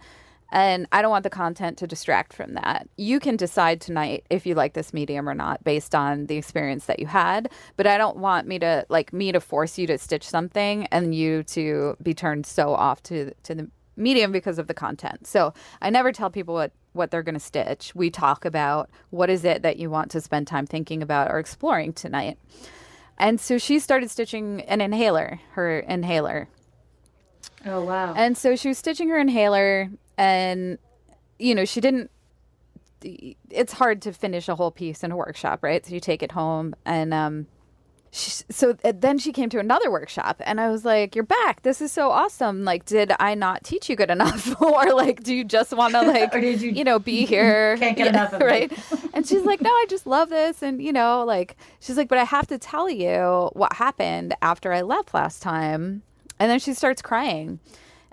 [0.53, 2.89] And I don't want the content to distract from that.
[2.97, 6.87] You can decide tonight if you like this medium or not based on the experience
[6.87, 9.99] that you had, but I don't want me to like me to force you to
[9.99, 14.69] stitch something and you to be turned so off to to the medium because of
[14.69, 15.27] the content.
[15.27, 15.53] So,
[15.83, 17.95] I never tell people what what they're going to stitch.
[17.95, 21.39] We talk about what is it that you want to spend time thinking about or
[21.39, 22.39] exploring tonight.
[23.19, 26.49] And so she started stitching an inhaler, her inhaler.
[27.67, 28.15] Oh, wow.
[28.15, 30.79] And so she was stitching her inhaler, and,
[31.39, 32.11] you know, she didn't.
[33.03, 35.85] It's hard to finish a whole piece in a workshop, right?
[35.85, 37.47] So you take it home, and um,
[38.17, 41.63] she, so then she came to another workshop and i was like you're back.
[41.63, 42.65] This is so awesome.
[42.65, 44.55] Like did i not teach you good enough?
[44.63, 47.77] Or like do you just want to like or did you, you know be here?
[47.79, 48.73] Can't get yeah, enough of right?
[49.13, 50.63] And she's like no i just love this.
[50.63, 54.73] And you know like she's like but i have to tell you what happened after
[54.73, 56.03] i left last time
[56.39, 57.61] and then she starts crying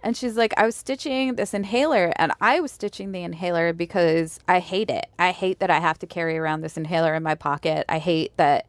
[0.03, 4.37] and she's like, I was stitching this inhaler and I was stitching the inhaler because
[4.47, 5.07] I hate it.
[5.17, 7.85] I hate that I have to carry around this inhaler in my pocket.
[7.87, 8.67] I hate that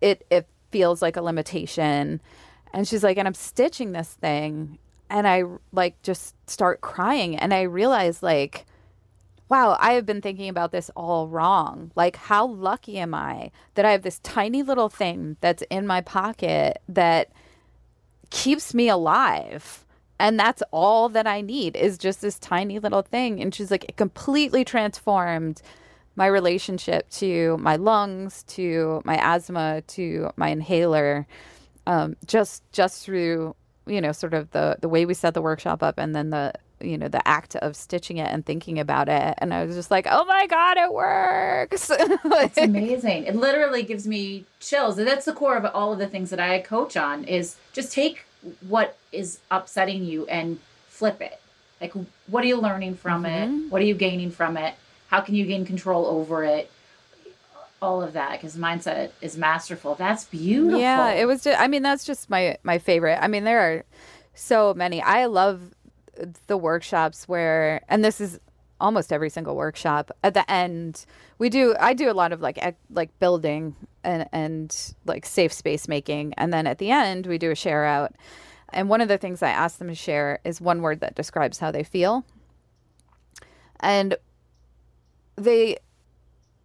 [0.00, 2.20] it it feels like a limitation.
[2.72, 4.78] And she's like, and I'm stitching this thing
[5.10, 8.64] and I like just start crying and I realize like
[9.50, 11.92] wow, I have been thinking about this all wrong.
[11.94, 16.00] Like how lucky am I that I have this tiny little thing that's in my
[16.00, 17.30] pocket that
[18.34, 19.84] keeps me alive.
[20.18, 23.40] And that's all that I need is just this tiny little thing.
[23.40, 25.62] And she's like, it completely transformed
[26.16, 31.26] my relationship to my lungs, to my asthma, to my inhaler,
[31.86, 33.54] um, just just through
[33.86, 36.52] you know sort of the the way we set the workshop up, and then the
[36.84, 39.90] you know the act of stitching it and thinking about it, and I was just
[39.90, 41.90] like, oh my god, it works!
[41.90, 43.24] it's amazing.
[43.24, 44.98] It literally gives me chills.
[44.98, 47.92] And that's the core of all of the things that I coach on is just
[47.92, 48.24] take
[48.68, 51.40] what is upsetting you and flip it.
[51.80, 51.92] Like,
[52.26, 53.66] what are you learning from mm-hmm.
[53.66, 53.72] it?
[53.72, 54.74] What are you gaining from it?
[55.08, 56.70] How can you gain control over it?
[57.84, 59.94] all of that because mindset is masterful.
[59.94, 60.80] That's beautiful.
[60.80, 61.44] Yeah, it was.
[61.44, 63.18] Just, I mean, that's just my my favorite.
[63.20, 63.84] I mean, there are
[64.34, 65.02] so many.
[65.02, 65.73] I love
[66.46, 68.40] the workshops where, and this is
[68.80, 70.10] almost every single workshop.
[70.22, 71.06] At the end,
[71.38, 71.74] we do.
[71.78, 72.58] I do a lot of like
[72.90, 77.50] like building and and like safe space making, and then at the end, we do
[77.50, 78.14] a share out.
[78.70, 81.58] And one of the things I ask them to share is one word that describes
[81.58, 82.24] how they feel.
[83.80, 84.16] And
[85.36, 85.78] they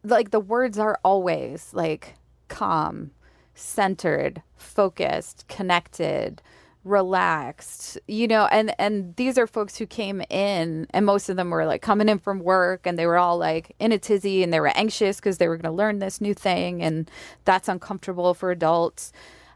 [0.03, 2.15] like the words are always like
[2.47, 3.11] calm,
[3.53, 6.41] centered, focused, connected,
[6.85, 11.49] relaxed you know and and these are folks who came in and most of them
[11.49, 14.53] were like coming in from work and they were all like in a tizzy and
[14.53, 17.11] they were anxious because they were going to learn this new thing and
[17.43, 19.11] that's uncomfortable for adults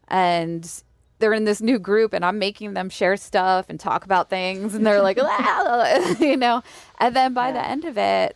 [0.09, 0.83] and
[1.19, 4.75] they're in this new group and I'm making them share stuff and talk about things
[4.75, 5.17] and they're like
[6.19, 6.61] you know
[6.99, 7.53] and then by yeah.
[7.53, 8.35] the end of it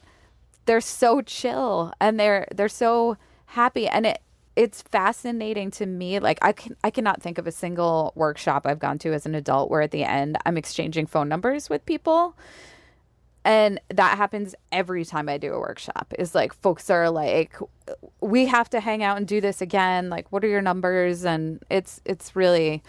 [0.66, 4.22] they're so chill and they're they're so happy and it
[4.58, 8.80] it's fascinating to me like i can i cannot think of a single workshop i've
[8.80, 12.36] gone to as an adult where at the end i'm exchanging phone numbers with people.
[13.46, 17.56] And that happens every time i do a workshop is like folks are like
[18.20, 20.10] we have to hang out and do this again.
[20.10, 21.24] Like what are your numbers?
[21.24, 22.84] And it's it's really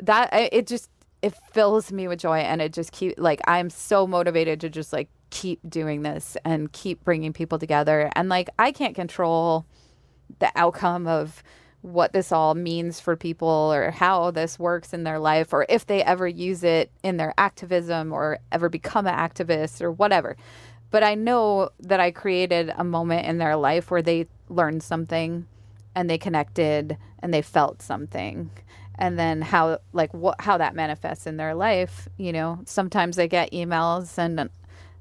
[0.00, 0.90] that it just
[1.22, 4.92] it fills me with joy and it just keep like i'm so motivated to just
[4.92, 8.10] like keep doing this and keep bringing people together.
[8.14, 9.66] And like, I can't control
[10.38, 11.42] the outcome of
[11.82, 15.86] what this all means for people or how this works in their life or if
[15.86, 20.36] they ever use it in their activism or ever become an activist or whatever.
[20.90, 25.46] But I know that I created a moment in their life where they learned something
[25.94, 28.50] and they connected and they felt something
[28.98, 33.26] and then how like what how that manifests in their life you know sometimes i
[33.26, 34.50] get emails and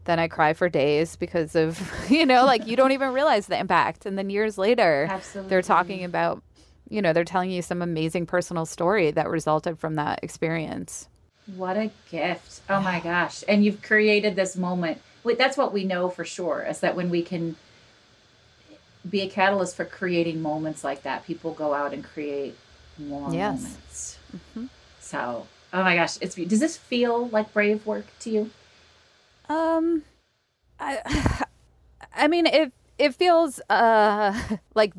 [0.08, 3.60] then I cry for days because of, you know, like you don't even realize the
[3.60, 4.06] impact.
[4.06, 5.50] And then years later, Absolutely.
[5.50, 6.42] they're talking about,
[6.90, 11.08] you know, they're telling you some amazing personal story that resulted from that experience.
[11.56, 12.62] What a gift.
[12.70, 13.44] Oh my gosh.
[13.48, 15.02] And you've created this moment.
[15.24, 17.56] That's what we know for sure is that when we can
[19.10, 22.56] be a catalyst for creating moments like that, people go out and create
[22.98, 23.62] more yes.
[23.62, 24.18] moments.
[24.36, 24.66] Mm-hmm.
[25.00, 28.50] So, oh my gosh, it's does this feel like brave work to you?
[29.50, 29.97] Um,
[32.14, 34.40] I, mean, it it feels uh
[34.76, 34.94] like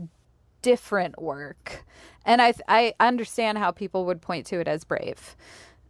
[0.63, 1.85] different work,
[2.25, 5.37] and I I understand how people would point to it as brave,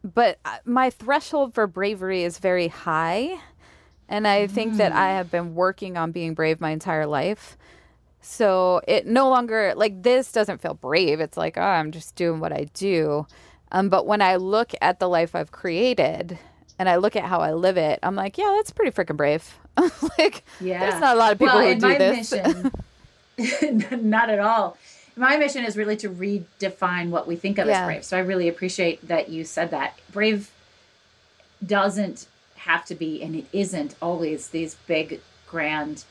[0.03, 3.39] but uh, my threshold for bravery is very high,
[4.09, 4.77] and I think mm.
[4.79, 7.57] that I have been working on being brave my entire life.
[8.21, 11.21] So it no longer like this doesn't feel brave.
[11.21, 13.27] It's like, oh, I'm just doing what I do.
[13.71, 16.39] Um, but when I look at the life I've created
[16.79, 19.59] and I look at how I live it, I'm like, yeah, that's pretty freaking brave.
[20.19, 20.81] like, Yeah.
[20.81, 22.33] there's not a lot of people well, who do my this.
[22.33, 22.73] mission,
[24.11, 24.77] not at all.
[25.17, 27.81] My mission is really to redefine what we think of Yeah.
[27.81, 28.05] as brave.
[28.05, 29.99] So I really appreciate that you said that.
[30.13, 30.51] Brave
[31.65, 32.27] doesn't
[32.57, 36.05] have to be, and it isn't always these big, grand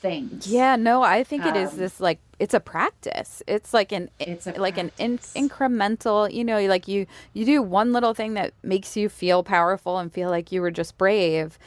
[0.00, 0.46] things.
[0.46, 3.42] Yeah, no, I think it is Um, this like it's a practice.
[3.46, 7.92] It's like an It's like an in, incremental, you know, like you you do one
[7.92, 11.58] little thing that makes you feel powerful and feel like you were just brave.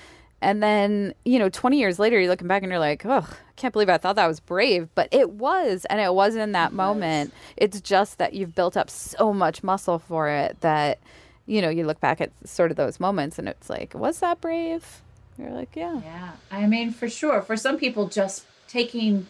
[0.42, 3.52] And then, you know, 20 years later you're looking back and you're like, "Oh, I
[3.56, 6.74] can't believe I thought that was brave." But it was, and it was in that
[6.74, 7.34] moment.
[7.56, 11.00] It's just that you've built up so much muscle for it that
[11.46, 14.40] you know, you look back at sort of those moments and it's like, "Was that
[14.42, 15.02] brave?"
[15.38, 16.32] You're like, "Yeah." Yeah.
[16.52, 17.42] I mean, for sure.
[17.42, 19.28] For some people, just taking,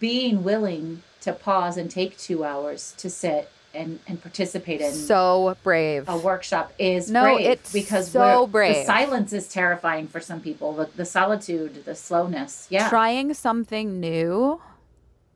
[0.00, 5.56] being willing to pause and take two hours to sit and, and participate in So
[5.62, 6.08] brave.
[6.08, 8.76] a workshop is No, brave it's because so brave.
[8.76, 10.72] the silence is terrifying for some people.
[10.74, 12.66] The, the solitude, the slowness.
[12.70, 12.88] Yeah.
[12.88, 14.60] trying something new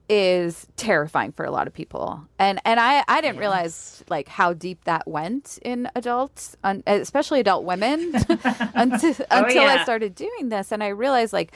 [0.09, 2.26] is terrifying for a lot of people.
[2.38, 7.40] And and i i didn't realize like how deep that went in adults un, especially
[7.40, 8.12] adult women
[8.74, 10.72] until, oh, until i Oh, started doing this.
[10.72, 11.53] And i realized like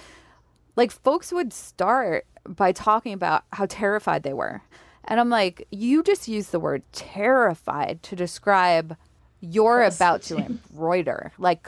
[0.76, 4.62] like folks would start by talking about how terrified they were.
[5.04, 8.96] And i'm like you just use the word terrified to describe
[9.40, 10.36] you're about to
[10.70, 11.32] embroider.
[11.38, 11.66] Like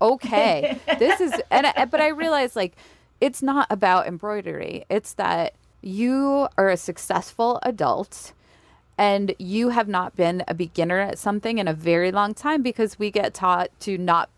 [0.00, 2.74] okay this is and I, but i realized like
[3.20, 4.84] it's not about embroidery.
[4.90, 8.32] It's that you are a successful adult
[8.96, 12.98] and you have not been a beginner at something in a very long time because
[12.98, 14.30] we get taught to not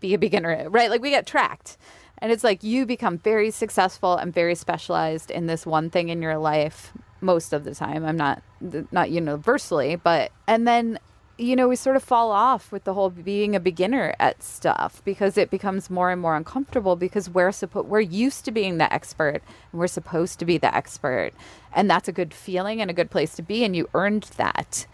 [0.00, 0.90] be a beginner right?
[0.90, 1.76] Like we get tracked.
[2.18, 6.20] And it's like you become very successful and very specialized in this one thing in
[6.20, 8.04] your life most of the time.
[8.04, 8.42] I'm not
[8.90, 10.98] not universally but and then
[11.40, 15.02] you know we sort of fall off with the whole being a beginner at stuff
[15.04, 18.92] because it becomes more and more uncomfortable because we're supposed we're used to being the
[18.92, 21.32] expert and we're supposed to be the expert
[21.74, 24.86] and that's a good feeling and a good place to be and you earned that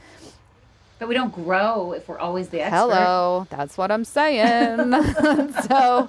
[0.99, 2.77] But we don't grow if we're always the expert.
[2.79, 4.93] Hello, that's what I'm saying.
[5.69, 6.09] so,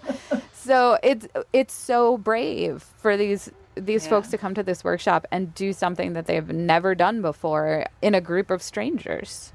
[0.53, 4.09] so it's it's so brave for these these Yeah.
[4.11, 8.15] folks to come to this workshop and do something that they've never done before in
[8.15, 9.51] a group of strangers.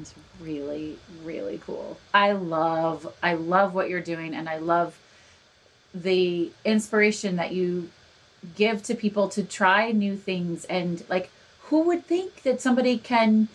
[0.00, 1.98] It's really, really cool.
[2.12, 4.98] I love, I love what you're doing, and I love
[5.94, 7.90] the inspiration that you
[8.56, 10.64] give to people to try new things.
[10.64, 11.30] And like,
[11.64, 13.48] who would think that somebody can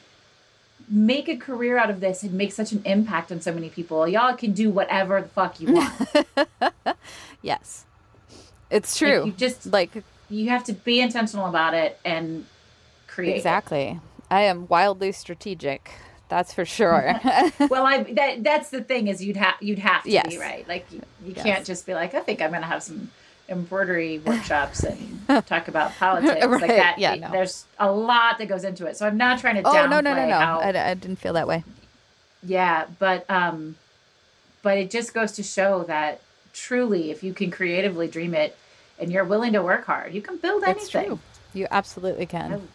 [0.90, 4.08] make a career out of this and make such an impact on so many people?
[4.08, 5.94] Y'all can do whatever the fuck you want.
[7.42, 7.86] Yes,
[8.70, 9.26] it's Like, true.
[9.28, 12.46] you just like you have to be intentional about it and
[13.08, 13.34] create.
[13.34, 13.38] it.
[13.38, 14.00] exactly.
[14.30, 15.90] I am wildly strategic.
[16.30, 17.20] That's for sure.
[17.70, 20.30] well i that that's the thing is you'd have you'd have to Yes.
[20.30, 21.44] be right like you, you Yes.
[21.44, 23.10] can't just be like i think i'm gonna have some
[23.50, 27.32] embroidery workshops and talk about politics Right, like that yeah, no.
[27.32, 30.00] there's a lot that goes into it so i'm not trying to oh downplay no
[30.02, 30.40] no no no!
[30.40, 31.64] how, I, I didn't feel that way.
[32.44, 33.76] yeah but um
[34.62, 36.22] but it just goes to show that
[36.54, 38.56] truly if you can creatively dream it
[39.00, 41.20] and you're willing to work hard you can build anything.
[41.54, 42.68] You absolutely can.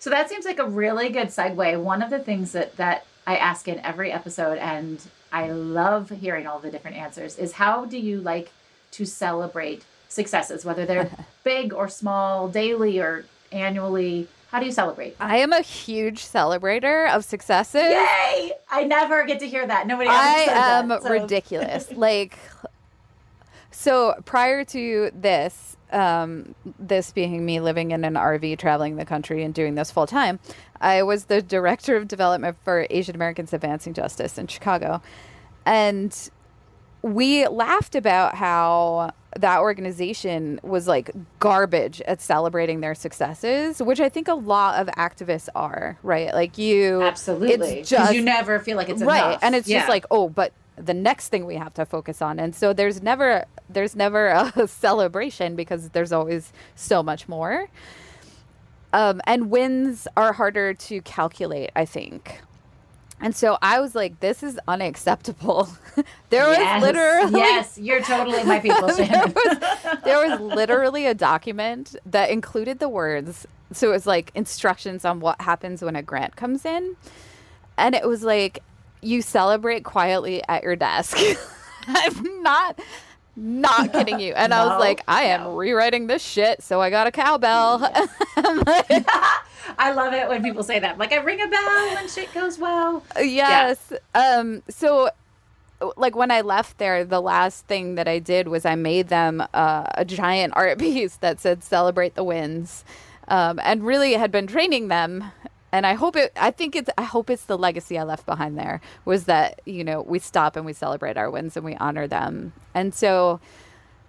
[0.00, 1.80] So that seems like a really good segue.
[1.80, 6.46] One of the things that that I ask in every episode, and I love hearing
[6.46, 8.50] all the different answers, is how do you like
[8.92, 11.10] to celebrate successes, whether they're
[11.44, 14.26] big or small, daily or annually?
[14.50, 15.16] How do you celebrate?
[15.20, 17.82] I am a huge celebrator of successes.
[17.82, 18.52] Yay!
[18.70, 19.86] I never get to hear that.
[19.86, 21.92] Nobody I am that, so- ridiculous.
[21.94, 22.38] like,
[23.70, 29.42] so prior to this, um, this being me living in an RV, traveling the country,
[29.42, 30.38] and doing this full time,
[30.80, 35.02] I was the director of development for Asian Americans Advancing Justice in Chicago,
[35.66, 36.30] and
[37.02, 44.08] we laughed about how that organization was like garbage at celebrating their successes, which I
[44.08, 46.34] think a lot of activists are, right?
[46.34, 47.80] Like you Absolutely.
[47.80, 49.38] it's just you never feel like it's right enough.
[49.42, 49.78] and it's Yeah.
[49.78, 52.38] just like oh but the next thing we have to focus on.
[52.38, 57.68] And so there's never there's never a celebration because there's always so much more.
[58.92, 62.40] Um, and wins are harder to calculate i think.
[63.20, 65.68] And so i was like this is unacceptable.
[66.30, 69.58] There yes, was literally yes, you're totally my people, there was,
[70.04, 73.46] there was literally a document that included the words.
[73.72, 76.96] So it was like instructions on what happens when a grant comes in.
[77.76, 78.62] And it was like,
[79.02, 81.16] you celebrate quietly at your desk.
[81.86, 82.78] I'm not.
[83.36, 84.34] Not kidding you.
[84.34, 85.56] And I was like, I am no.
[85.56, 87.78] rewriting this shit, so I got a cowbell.
[88.36, 89.38] I
[89.78, 90.98] I love it when people say that.
[90.98, 93.02] Like I ring a bell when shit goes well.
[93.18, 93.92] Yes.
[94.14, 94.36] Yeah.
[94.38, 94.62] Um.
[94.68, 95.10] So
[95.96, 99.42] like when I left there, the last thing that I did was I made them
[99.54, 102.84] uh, a giant art piece that said "Celebrate the Wins,"
[103.28, 105.24] um, and really had been training them.
[105.72, 106.32] And I hope it.
[106.36, 106.90] I think it's.
[106.98, 110.56] I hope it's the legacy I left behind there was that you know we stop
[110.56, 112.52] and we celebrate our wins and we honor them.
[112.74, 113.40] And so,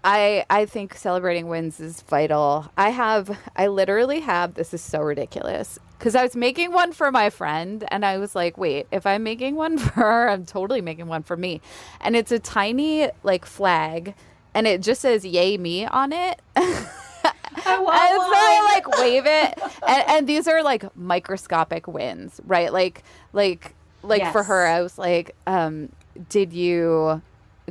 [0.03, 2.71] I I think celebrating wins is vital.
[2.77, 3.37] I have.
[3.55, 4.55] I literally have.
[4.55, 8.33] This is so ridiculous because I was making one for my friend, and I was
[8.33, 11.61] like, wait, if I'm making one for her, I'm totally making one for me.
[11.99, 14.15] And it's a tiny like flag,
[14.55, 16.41] and it just says "Yay me" on it.
[17.55, 22.71] I and so I like wave it, and, and, these are like microscopic wins, right?
[22.71, 23.73] Like, like,
[24.03, 24.31] like yes.
[24.31, 25.89] for her, I was like, um,
[26.29, 27.21] "Did you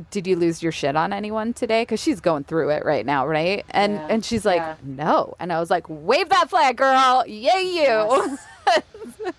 [0.09, 3.27] did you lose your shit on anyone today because she's going through it right now
[3.27, 4.07] right and yeah.
[4.09, 4.75] and she's like yeah.
[4.83, 8.47] no and i was like wave that flag girl yay you yes.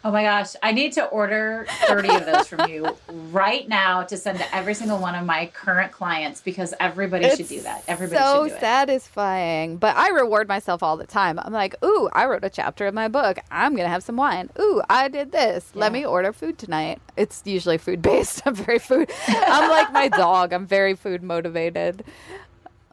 [0.05, 2.97] Oh my gosh i need to order 30 of those from you
[3.31, 7.37] right now to send to every single one of my current clients because everybody it's
[7.37, 7.85] should do that.
[7.89, 9.77] Everybody so should do satisfying.
[9.77, 11.39] But i reward myself all the time.
[11.39, 13.39] I'm like ooh i wrote a chapter of my book.
[13.51, 14.51] I'm gonna have some wine.
[14.61, 15.71] Ooh i did this.
[15.75, 15.81] Yeah.
[15.81, 17.01] let me order food tonight.
[17.17, 20.53] It's usually food based i'm very food i'm like my dog.
[20.53, 22.05] I'm very food motivated.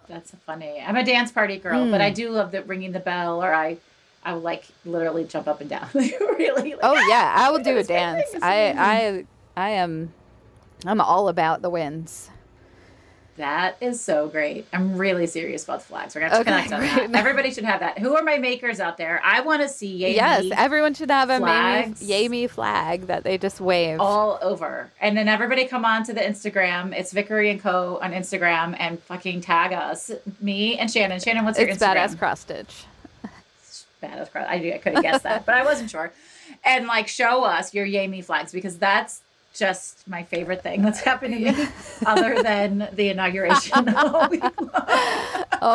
[0.08, 0.82] That's funny.
[0.82, 1.92] I'm a dance party girl mm.
[1.92, 2.16] but i hmm.
[2.16, 3.78] do love the ringing the bell or i
[4.24, 5.88] I would like literally jump up and down.
[5.94, 6.72] really.
[6.72, 8.28] Like, oh yeah, I will do a dance.
[8.42, 10.14] I I I am
[10.86, 12.30] I'm all about the wins.
[13.40, 14.68] That is so great.
[14.74, 16.14] I'm really serious about the flags.
[16.14, 17.18] We're gonna okay, connect on that.
[17.18, 17.98] Everybody should have that.
[17.98, 19.22] Who are my makers out there?
[19.24, 22.02] I want to see Yay Yes, me everyone should have flags.
[22.02, 24.92] a Yay Me flag that they just wave all over.
[25.00, 26.94] And then everybody come on to the Instagram.
[26.94, 30.12] It's Vickery and Co on Instagram and fucking tag us.
[30.42, 31.22] Me and Shannon.
[31.22, 31.96] Shannon, what's your it's Instagram?
[31.96, 32.84] Badass Cross Stitch
[34.02, 34.46] badass cross.
[34.48, 36.12] I, I could have guessed that, but I wasn't sure.
[36.64, 39.22] And like show us your Yay Me flags because that's
[39.54, 41.68] just my favorite thing that's happened to me
[42.06, 43.74] other than the inauguration.
[43.88, 44.30] oh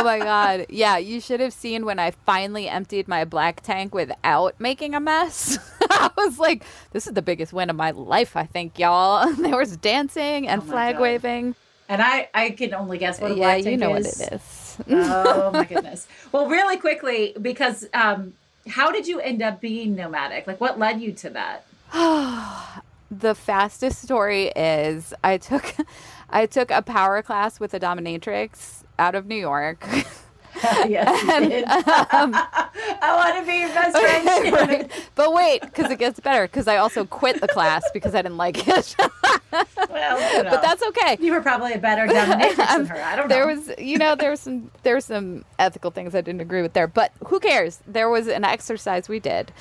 [0.05, 0.67] my god.
[0.69, 5.01] Yeah, you should have seen when I finally emptied my black tank without making a
[5.01, 5.59] mess.
[5.91, 9.31] I was like, this is the biggest win of my life, I think, y'all.
[9.35, 11.03] there was dancing and oh flag god.
[11.03, 11.55] waving.
[11.89, 14.19] And I I can only guess what a yeah, black you know is.
[14.19, 16.07] what it is oh my goodness.
[16.33, 18.35] Well, really quickly, because um,
[18.69, 20.47] how did you end up being nomadic?
[20.47, 21.67] Like, what led you to that?
[23.11, 25.75] the fastest story is I took
[26.31, 29.87] I took a power class with a dominatrix out of New York.
[30.89, 32.35] yes, and, um,
[33.03, 34.53] I want to be your best friend.
[34.71, 35.09] right.
[35.15, 36.47] But wait, because it gets better.
[36.47, 38.97] Because I also quit the class because I didn't like it.
[38.99, 41.17] well, you know, but that's okay.
[41.21, 43.03] You were probably a better dominatrix than her.
[43.03, 43.35] I don't know.
[43.35, 46.63] There was, you know, there was some there were some ethical things I didn't agree
[46.63, 46.87] with there.
[46.87, 47.81] But who cares?
[47.87, 49.53] There was an exercise we did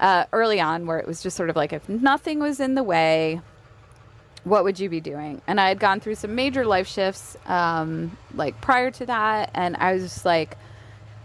[0.00, 2.82] uh, early on where it was just sort of like if nothing was in the
[2.82, 3.40] way
[4.44, 5.42] what would you be doing?
[5.46, 9.76] And I had gone through some major life shifts, um, like prior to that, and
[9.76, 10.56] I was just like,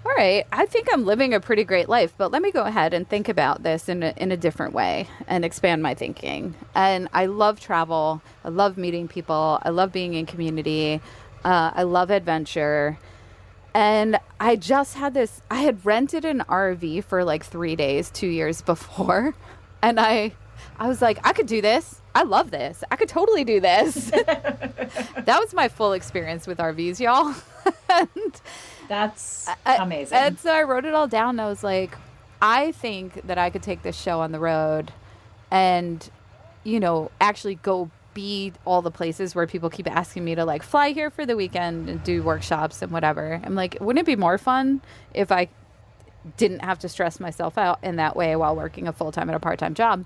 [0.05, 2.93] all right, I think I'm living a pretty great life, but let me go ahead
[2.93, 6.53] and think about this in a, in a different way and expand my thinking.
[6.75, 8.21] And I love travel.
[8.43, 9.59] I love meeting people.
[9.63, 11.01] I love being in community.
[11.43, 12.99] Uh, I love adventure.
[13.73, 18.27] And I just had this, I had rented an RV for like three days, two
[18.27, 19.33] years before.
[19.81, 20.33] And I,
[20.79, 22.01] I was like, I could do this.
[22.13, 22.83] I love this.
[22.89, 24.11] I could totally do this.
[24.11, 27.35] that was my full experience with RVs, y'all.
[27.89, 28.41] and
[28.87, 30.17] That's amazing.
[30.17, 31.31] and so I wrote it all down.
[31.31, 31.97] And I was like,
[32.41, 34.91] I think that I could take this show on the road
[35.51, 36.09] and,
[36.63, 40.63] you know, actually go be all the places where people keep asking me to like
[40.63, 43.41] fly here for the weekend and do workshops and whatever.
[43.43, 44.81] I'm like, wouldn't it be more fun
[45.13, 45.49] if I
[46.37, 49.35] didn't have to stress myself out in that way while working a full time and
[49.35, 50.05] a part time job?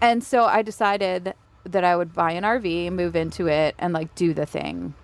[0.00, 1.34] And so I decided
[1.64, 4.94] that I would buy an RV, move into it, and like do the thing.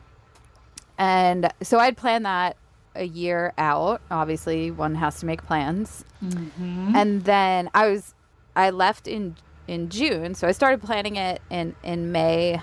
[0.98, 2.56] And so I'd planned that
[2.94, 4.00] a year out.
[4.10, 6.04] Obviously, one has to make plans.
[6.22, 6.92] Mm-hmm.
[6.94, 8.14] And then I was,
[8.54, 9.36] I left in
[9.66, 12.60] in June, so I started planning it in in May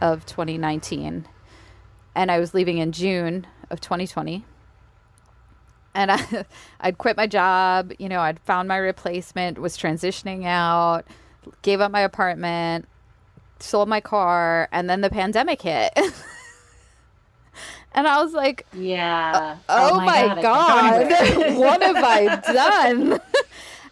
[0.00, 1.26] of 2019,
[2.14, 4.44] and I was leaving in June of 2020.
[5.96, 6.44] And I,
[6.80, 7.92] I'd quit my job.
[7.98, 11.04] You know, I'd found my replacement, was transitioning out
[11.62, 12.86] gave up my apartment,
[13.58, 15.92] sold my car, and then the pandemic hit.
[17.92, 21.56] and I was like, "Yeah, oh, oh, oh my, my god, god.
[21.56, 23.20] what have I done?"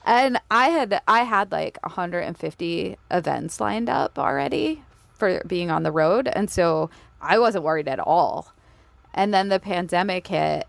[0.04, 4.82] and I had I had like 150 events lined up already
[5.14, 6.90] for being on the road, and so
[7.20, 8.52] I wasn't worried at all.
[9.14, 10.66] And then the pandemic hit,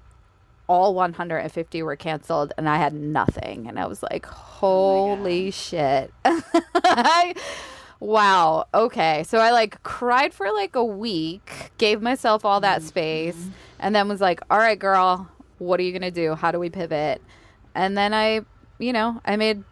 [0.68, 3.68] all 150 were canceled and I had nothing.
[3.68, 6.14] And I was like, holy oh shit.
[6.26, 7.36] I,
[8.00, 8.66] wow.
[8.74, 9.24] Okay.
[9.24, 12.88] So I like cried for like a week, gave myself all that mm-hmm.
[12.88, 13.48] space,
[13.80, 16.36] and then was like, all right, girl, what are you going to do?
[16.36, 17.22] How do we pivot?
[17.76, 18.42] And then I,
[18.80, 19.64] you know, I made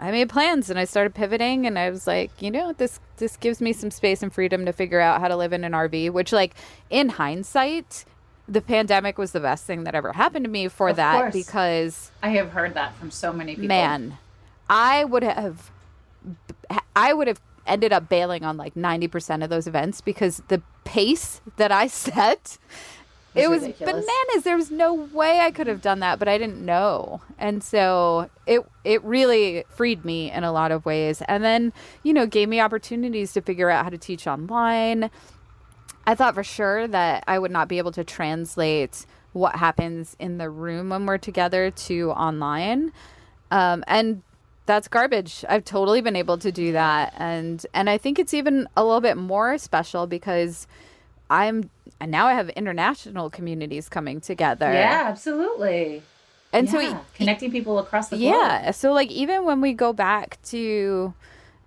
[0.00, 3.36] I made plans and I started pivoting and I was like, you know, this this
[3.36, 6.10] gives me some space and freedom to figure out how to live in an RV,
[6.10, 6.54] which like
[6.88, 8.06] in hindsight
[8.50, 11.32] the pandemic was the best thing that ever happened to me for of that course.
[11.32, 13.68] because I have heard that from so many people.
[13.68, 14.18] Man,
[14.68, 15.70] I would have
[16.96, 21.40] I would have ended up bailing on like 90% of those events because the pace
[21.56, 22.58] that I set
[23.34, 23.92] it was ridiculous.
[24.04, 24.44] bananas.
[24.44, 27.20] There was no way I could have done that, but I didn't know.
[27.38, 31.22] And so it it really freed me in a lot of ways.
[31.28, 31.72] And then,
[32.02, 35.10] you know, gave me opportunities to figure out how to teach online,
[36.10, 40.38] I thought for sure that I would not be able to translate what happens in
[40.38, 42.90] the room when we're together to online.
[43.52, 44.24] Um, and
[44.66, 45.44] that's garbage.
[45.48, 47.14] I've totally been able to do that.
[47.16, 50.66] And and I think it's even a little bit more special because
[51.30, 54.72] I'm and now I have international communities coming together.
[54.72, 56.02] Yeah, absolutely.
[56.52, 56.72] And yeah.
[56.72, 58.32] so connecting people across the globe.
[58.32, 58.72] Yeah.
[58.72, 61.14] So like even when we go back to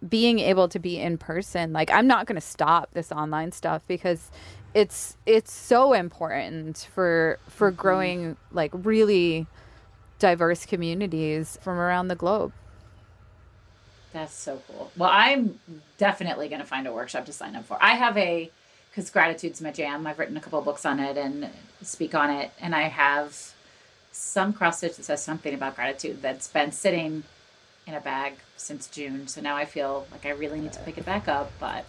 [0.10, 3.82] being able to be in person like i'm not going to stop this online stuff
[3.88, 4.32] because
[4.74, 7.82] it's it's so important for for mm-hmm.
[7.82, 9.48] growing like really
[10.20, 12.54] diverse communities from around the globe.
[14.14, 14.92] That's so cool.
[14.98, 15.60] Well i'm
[15.98, 17.78] definitely going to find a workshop to sign up for.
[17.82, 18.50] I have a
[18.90, 20.06] because gratitude's my jam.
[20.06, 21.50] I've written a couple books on it and
[21.82, 23.54] speak on it and i have
[24.12, 27.24] some cross stitch that says something about gratitude that's been sitting
[27.86, 29.28] in a bag since June.
[29.28, 31.86] So now I feel like I really need to pick it back up, but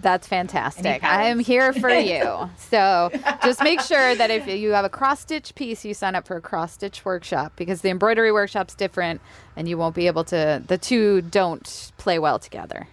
[0.00, 1.04] that's fantastic.
[1.04, 2.50] I am here for you.
[2.58, 3.10] so
[3.44, 6.36] just make sure that if you have a cross stitch piece, you sign up for
[6.36, 9.20] a cross stitch workshop because the embroidery workshop's different
[9.56, 12.86] and you won't be able to, the two don't play well together.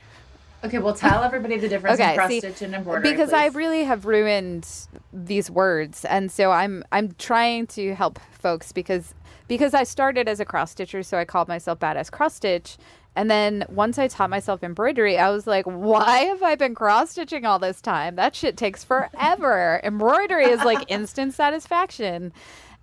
[0.63, 3.09] Okay, well, tell everybody the difference okay, cross stitch and embroidery.
[3.11, 3.35] Because please.
[3.35, 4.67] I really have ruined
[5.11, 9.15] these words, and so I'm I'm trying to help folks because
[9.51, 12.77] because I started as a cross stitcher, so I called myself Badass Cross Stitch.
[13.17, 17.11] And then once I taught myself embroidery, I was like, why have I been cross
[17.11, 18.15] stitching all this time?
[18.15, 19.81] That shit takes forever.
[19.83, 22.31] embroidery is like instant satisfaction.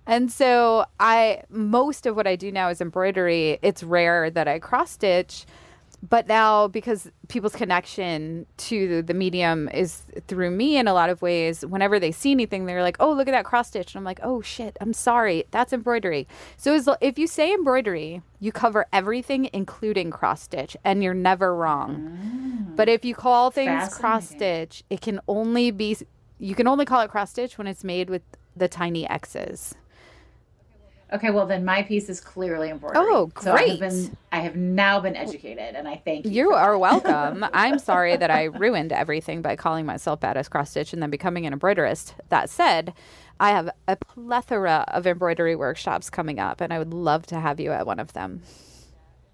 [0.05, 3.57] And so I most of what I do now is embroidery.
[3.63, 5.47] It's rare that I cross stitch
[6.07, 11.21] but now because people's connection to the medium is through me in a lot of
[11.21, 13.93] ways whenever they see anything they're like oh look at that cross stitch.
[13.93, 16.27] And i'm like oh shit i'm sorry that's embroidery.
[16.57, 21.95] So if you say embroidery you cover everything including cross stitch and you're never wrong.
[21.97, 25.97] Mm, but if you call things cross stitch it can only be
[26.37, 28.21] you can only call it cross stitch when it's made with
[28.55, 29.75] the tiny x's
[31.11, 33.03] Okay, well then my piece is clearly embroidery.
[33.03, 33.43] Oh, great!
[33.43, 36.31] So I have, been, I have now been educated, and I thank you.
[36.31, 37.45] You are welcome.
[37.53, 41.47] I'm sorry that I ruined everything by calling myself Badass Cross Stitch and then becoming
[41.47, 42.13] an embroiderist.
[42.29, 42.93] That said,
[43.39, 47.59] I have a plethora of embroidery workshops coming up, and I would love to have
[47.59, 48.41] you at one of them.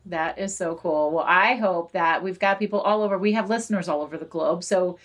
[0.05, 1.11] That is so cool.
[1.11, 3.17] Well, I hope that we've got people all over.
[3.17, 4.97] We have listeners all over the globe, so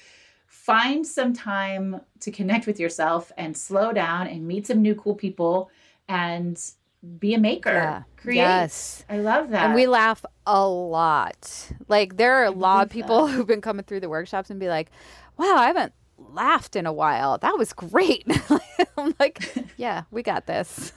[0.46, 5.14] find some time to connect with yourself and slow down and meet some new cool
[5.14, 5.70] people
[6.10, 6.60] and
[7.18, 7.72] be a maker.
[7.72, 8.02] Yeah.
[8.16, 8.36] Create.
[8.36, 9.04] Yes.
[9.08, 9.66] I love that.
[9.66, 11.70] And we laugh a lot.
[11.88, 13.32] Like there are a lot of people that.
[13.34, 14.90] who've been coming through the workshops and be like,
[15.38, 17.38] wow, I haven't laughed in a while.
[17.38, 18.26] That was great.
[18.98, 19.42] I'm like,
[19.76, 20.92] yeah, we got this.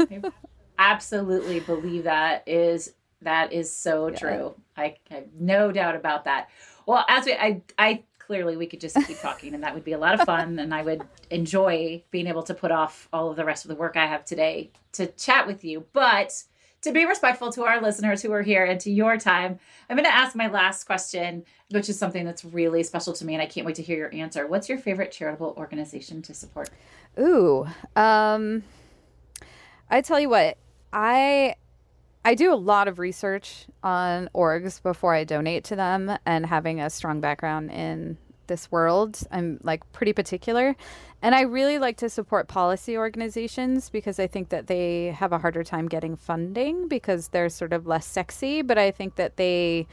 [0.80, 4.18] absolutely believe that is that is so yeah.
[4.18, 4.55] true.
[4.76, 6.49] I, I have no doubt about that.
[6.86, 8.03] Well, as we I I
[8.34, 10.73] clearly we could just keep talking and that would be a lot of fun and
[10.73, 13.95] I would enjoy being able to put off all of the rest of the work
[13.95, 15.86] I have today to chat with you.
[15.93, 16.41] But
[16.81, 20.09] to be respectful to our listeners who are here and to your time, I'm going
[20.09, 23.45] to ask my last question, which is something that's really special to me and I
[23.45, 24.47] can't wait to hear your answer.
[24.47, 26.71] What's your favorite charitable organization to support?
[27.19, 28.63] Ooh, um
[29.91, 30.57] I tell you what,
[30.91, 31.53] I
[32.25, 36.79] I do a lot of research on orgs before I donate to them, and having
[36.79, 38.17] a strong background in
[38.47, 40.75] this world, I'm like pretty particular.
[41.21, 45.37] And I really like to support policy organizations because I think that they have a
[45.37, 49.87] harder time getting funding because they're sort of less sexy, but I think that they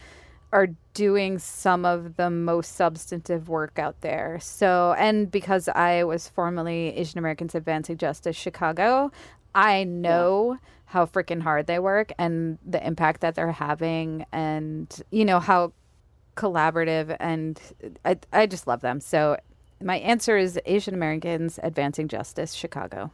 [0.53, 4.38] are doing some of the most substantive work out there.
[4.42, 9.12] So, and because I was formerly Asian Americans Advancing Justice Chicago,
[9.55, 10.59] I know.
[10.61, 15.38] Yeah how freaking hard they work and the impact that they're having and you know
[15.38, 15.72] how
[16.37, 17.61] collaborative and
[18.05, 19.37] I, I just love them so
[19.83, 23.11] my answer is asian americans advancing justice chicago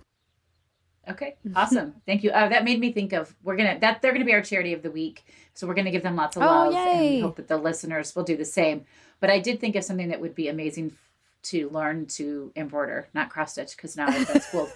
[1.08, 1.94] Okay, awesome.
[2.06, 2.30] Thank you.
[2.30, 4.82] Uh, that made me think of we're gonna that they're gonna be our charity of
[4.82, 7.14] the week, so we're gonna give them lots of Oh, love yay.
[7.14, 8.84] and hope that the listeners will do the same.
[9.20, 10.96] But I did think of something that would be amazing
[11.44, 14.42] to learn to embroider, not cross stitch, because now I've been.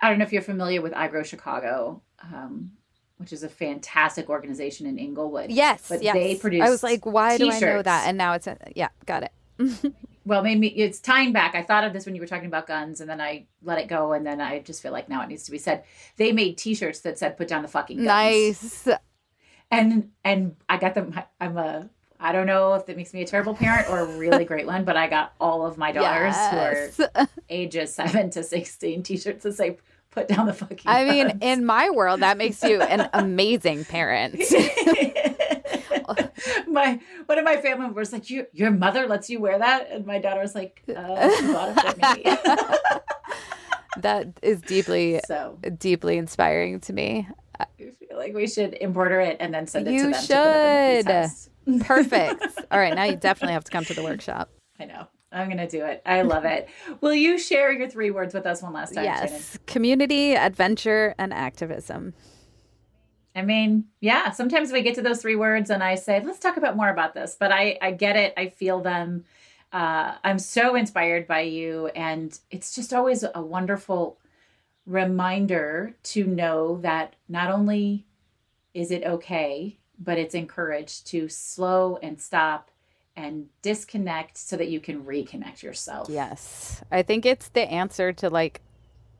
[0.00, 2.70] I don't know if you're familiar with I Grow Chicago, um,
[3.18, 5.50] which is a fantastic organization in Englewood.
[5.50, 6.14] Yes, but yes.
[6.14, 6.62] they produce.
[6.62, 8.08] I was like, why do I know that?
[8.08, 9.94] And now it's a, yeah, got it.
[10.26, 11.54] Well, maybe it's tying back.
[11.54, 13.88] I thought of this when you were talking about guns, and then I let it
[13.88, 15.84] go, and then I just feel like now it needs to be said.
[16.16, 18.88] They made T-shirts that said "Put down the fucking guns." Nice.
[19.70, 21.14] and and I got them.
[21.40, 21.90] I'm a.
[22.18, 24.84] I don't know if that makes me a terrible parent or a really great one,
[24.84, 26.96] but I got all of my daughters Yes.
[26.96, 29.76] who are ages seven to sixteen T-shirts that say
[30.14, 33.84] "Put down the fucking." I mean, guns." in my world, that makes you an amazing
[33.84, 34.36] parent.
[36.68, 40.06] my one of my family members like, "Your your mother lets you wear that," and
[40.06, 43.00] my daughter was like, uh, "She bought it for me."
[44.02, 47.28] that is deeply, so deeply inspiring to me.
[47.58, 50.12] I feel like we should embroider it and then send it You to them.
[50.12, 51.12] to in should.
[51.12, 51.50] House.
[51.80, 52.42] Perfect.
[52.70, 54.50] All right, now you definitely have to come to the workshop.
[54.78, 55.06] I know.
[55.34, 56.00] I'm gonna do it.
[56.06, 56.68] I love it.
[57.00, 59.32] Will you share your three words with us one last time, Shannon?
[59.32, 62.14] Yes, community, adventure, and activism.
[63.36, 66.56] I mean, yeah, sometimes we get to those three words and I say, let's talk
[66.56, 67.36] about more about this.
[67.38, 68.32] But I, I get it.
[68.36, 69.24] I feel them.
[69.72, 71.88] Uh, I'm so inspired by you.
[71.88, 74.18] And it's just always a wonderful
[74.86, 78.06] reminder to know that not only
[78.72, 82.70] is it okay, but it's encouraged to slow and stop
[83.16, 86.08] and disconnect so that you can reconnect yourself.
[86.10, 88.60] Yes, I think it's the answer to like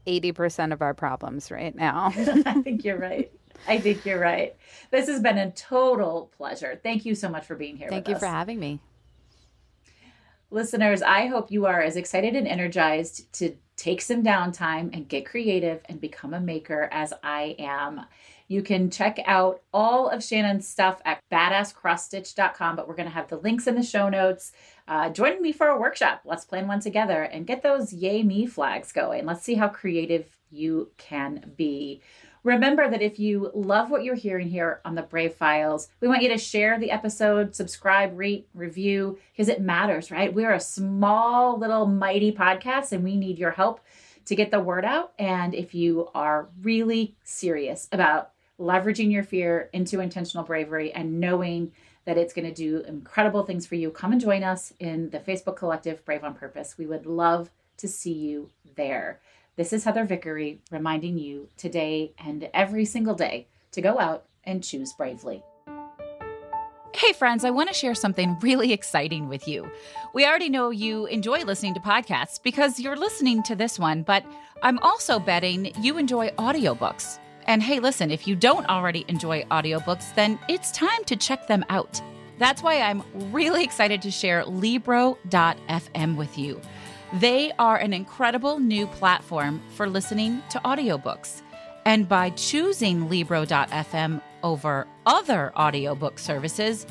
[0.07, 2.13] 80% of our problems right now.
[2.17, 3.33] I think you're right.
[3.67, 4.55] I think you're right.
[4.91, 6.79] This has been a total pleasure.
[6.83, 7.89] Thank you so much for being here.
[7.89, 8.21] Thank you us.
[8.21, 8.81] for having me.
[10.51, 15.27] Listeners, I hope you are as excited and energized to take some downtime and get
[15.27, 18.03] creative and become a maker as I am.
[18.49, 23.29] You can check out all of Shannon's stuff at badasscrossstitch.com, but we're going to have
[23.29, 24.53] the links in the show notes.
[24.87, 26.23] Uh, join me for a workshop.
[26.25, 29.25] Let's plan one together and get those yay me flags going.
[29.25, 32.03] Let's see how creative you can be.
[32.43, 36.23] Remember that if you love what you're hearing here on the Brave Files, we want
[36.23, 40.33] you to share the episode, subscribe, rate, review, because it matters, right?
[40.33, 43.81] We're a small, little, mighty podcast, and we need your help
[44.27, 45.13] to get the word out.
[45.19, 51.73] And if you are really serious about leveraging your fear into intentional bravery and knowing
[52.05, 55.19] that it's going to do incredible things for you, come and join us in the
[55.19, 56.77] Facebook Collective Brave on Purpose.
[56.77, 59.21] We would love to see you there.
[59.57, 64.63] This is Heather Vickery reminding you today and every single day to go out and
[64.63, 65.43] choose bravely.
[66.95, 69.69] Hey, friends, I want to share something really exciting with you.
[70.13, 74.25] We already know you enjoy listening to podcasts because you're listening to this one, but
[74.63, 77.19] I'm also betting you enjoy audiobooks.
[77.47, 81.65] And hey, listen, if you don't already enjoy audiobooks, then it's time to check them
[81.69, 82.01] out.
[82.39, 86.61] That's why I'm really excited to share Libro.fm with you.
[87.15, 91.43] They are an incredible new platform for listening to audiobooks.
[91.85, 96.87] And by choosing Libro.fm over other audiobook services,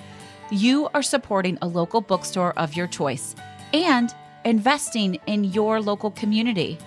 [0.51, 3.36] you are supporting a local bookstore of your choice
[3.74, 4.14] and
[4.45, 6.78] investing in your local community.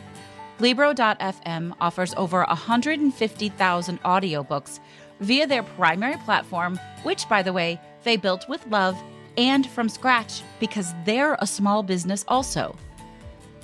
[0.59, 4.81] Libro.fm offers over 150,000 audiobooks
[5.21, 8.97] via their primary platform, which, by the way, they built with love
[9.37, 12.77] and from scratch because they're a small business also.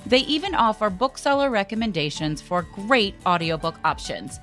[0.05, 4.39] They even offer bookseller recommendations for great audiobook options.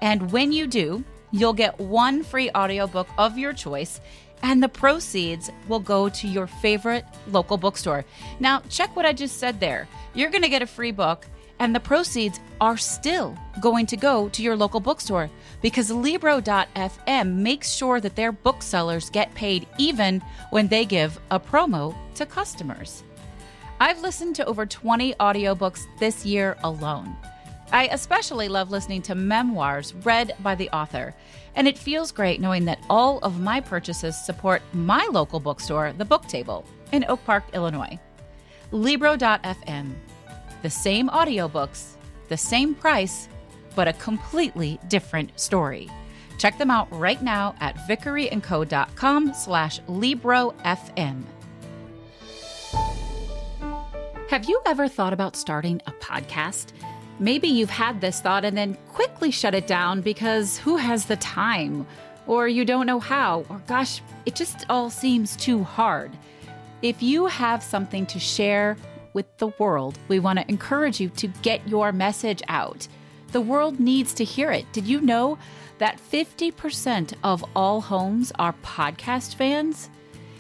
[0.02, 4.02] And when you do, you'll get one free audiobook of your choice
[4.44, 8.06] and the proceeds will go to your favorite local bookstore.
[8.40, 9.88] Now, check what I just said there.
[10.14, 11.26] You're going to get a free book
[11.60, 15.30] and the proceeds are still going to go to your local bookstore
[15.62, 21.96] because Libro.fm makes sure that their booksellers get paid even when they give a promo
[22.16, 23.04] to customers.
[23.84, 27.18] I've listened to over 20 audiobooks this year alone.
[27.74, 31.14] I especially love listening to memoirs read by the author,
[31.56, 36.06] and it feels great knowing that all of my purchases support my local bookstore, The
[36.06, 36.64] Book Table,
[36.94, 38.00] in Oak Park, Illinois.
[38.72, 39.92] Libro.fm.
[40.62, 41.98] The same audiobooks,
[42.30, 43.28] the same price,
[43.76, 45.90] but a completely different story.
[46.38, 51.26] Check them out right now at vickeryandco.com slash librofm.
[54.34, 56.74] Have you ever thought about starting a podcast?
[57.20, 61.18] Maybe you've had this thought and then quickly shut it down because who has the
[61.18, 61.86] time?
[62.26, 66.18] Or you don't know how, or gosh, it just all seems too hard.
[66.82, 68.76] If you have something to share
[69.14, 72.88] with the world, we want to encourage you to get your message out.
[73.34, 74.66] The world needs to hear it.
[74.72, 75.38] Did you know
[75.78, 79.92] that 50% of all homes are podcast fans?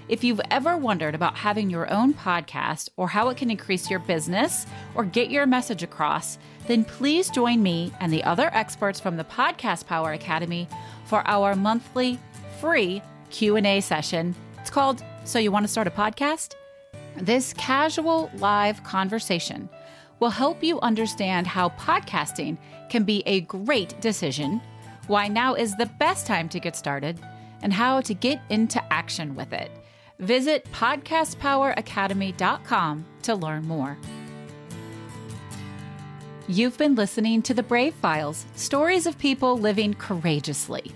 [0.09, 3.99] If you've ever wondered about having your own podcast or how it can increase your
[3.99, 6.37] business or get your message across,
[6.67, 10.67] then please join me and the other experts from the Podcast Power Academy
[11.05, 12.19] for our monthly
[12.59, 14.35] free Q&A session.
[14.59, 16.55] It's called So You Want to Start a Podcast?
[17.15, 19.69] This casual live conversation
[20.19, 22.57] will help you understand how podcasting
[22.89, 24.61] can be a great decision,
[25.07, 27.19] why now is the best time to get started,
[27.61, 29.71] and how to get into action with it.
[30.23, 33.97] Visit podcastpoweracademy.com to learn more.
[36.47, 40.93] You've been listening to The Brave Files stories of people living courageously.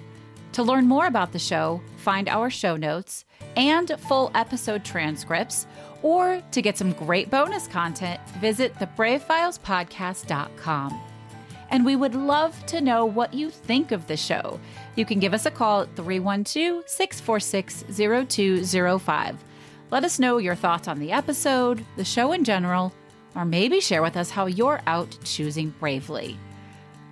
[0.54, 3.26] To learn more about the show, find our show notes
[3.58, 5.68] and full episode transcripts,
[6.04, 11.02] or to get some great bonus content, visit thebravefilespodcast.com.
[11.70, 14.60] And we would love to know what you think of the show.
[14.96, 19.44] You can give us a call at 312 646 0205.
[19.90, 22.94] Let us know your thoughts on the episode, the show in general,
[23.36, 26.38] or maybe share with us how you're out choosing bravely.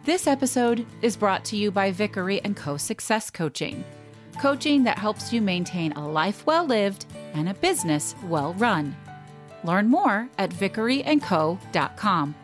[0.04, 3.84] This episode is brought to you by Vickery and Co Success Coaching,
[4.40, 8.96] coaching that helps you maintain a life well lived and a business well run.
[9.64, 12.36] Learn more at vickeryandco.com.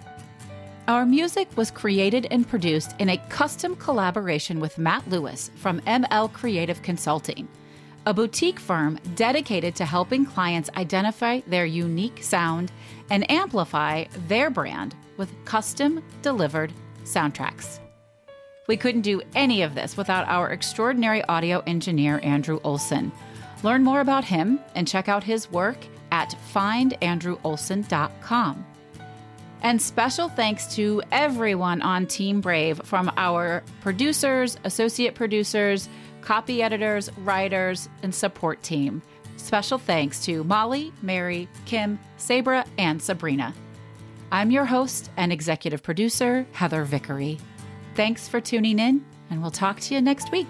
[0.92, 6.34] Our music was created and produced in a custom collaboration with Matt Lewis from ML
[6.34, 7.48] Creative Consulting,
[8.06, 12.74] a boutique firm dedicated to helping clients identify their unique sound
[13.10, 16.74] and amplify their brand with custom delivered
[17.06, 17.80] soundtracks.
[18.68, 23.14] We couldn't do any of this without our extraordinary audio engineer, Andrew Olson.
[23.64, 25.78] Learn more about him and check out his work
[26.12, 28.66] at findandrewolson.com.
[29.62, 35.88] And special thanks to everyone on Team Brave from our producers, associate producers,
[36.22, 39.02] copy editors, writers, and support team.
[39.38, 43.54] Special thanks to Molly, Mary, Kim, Sabra, and Sabrina.
[44.32, 47.38] I'm your host and executive producer, Heather Vickery.
[47.96, 50.48] Thanks for tuning in, and we'll talk to you next week.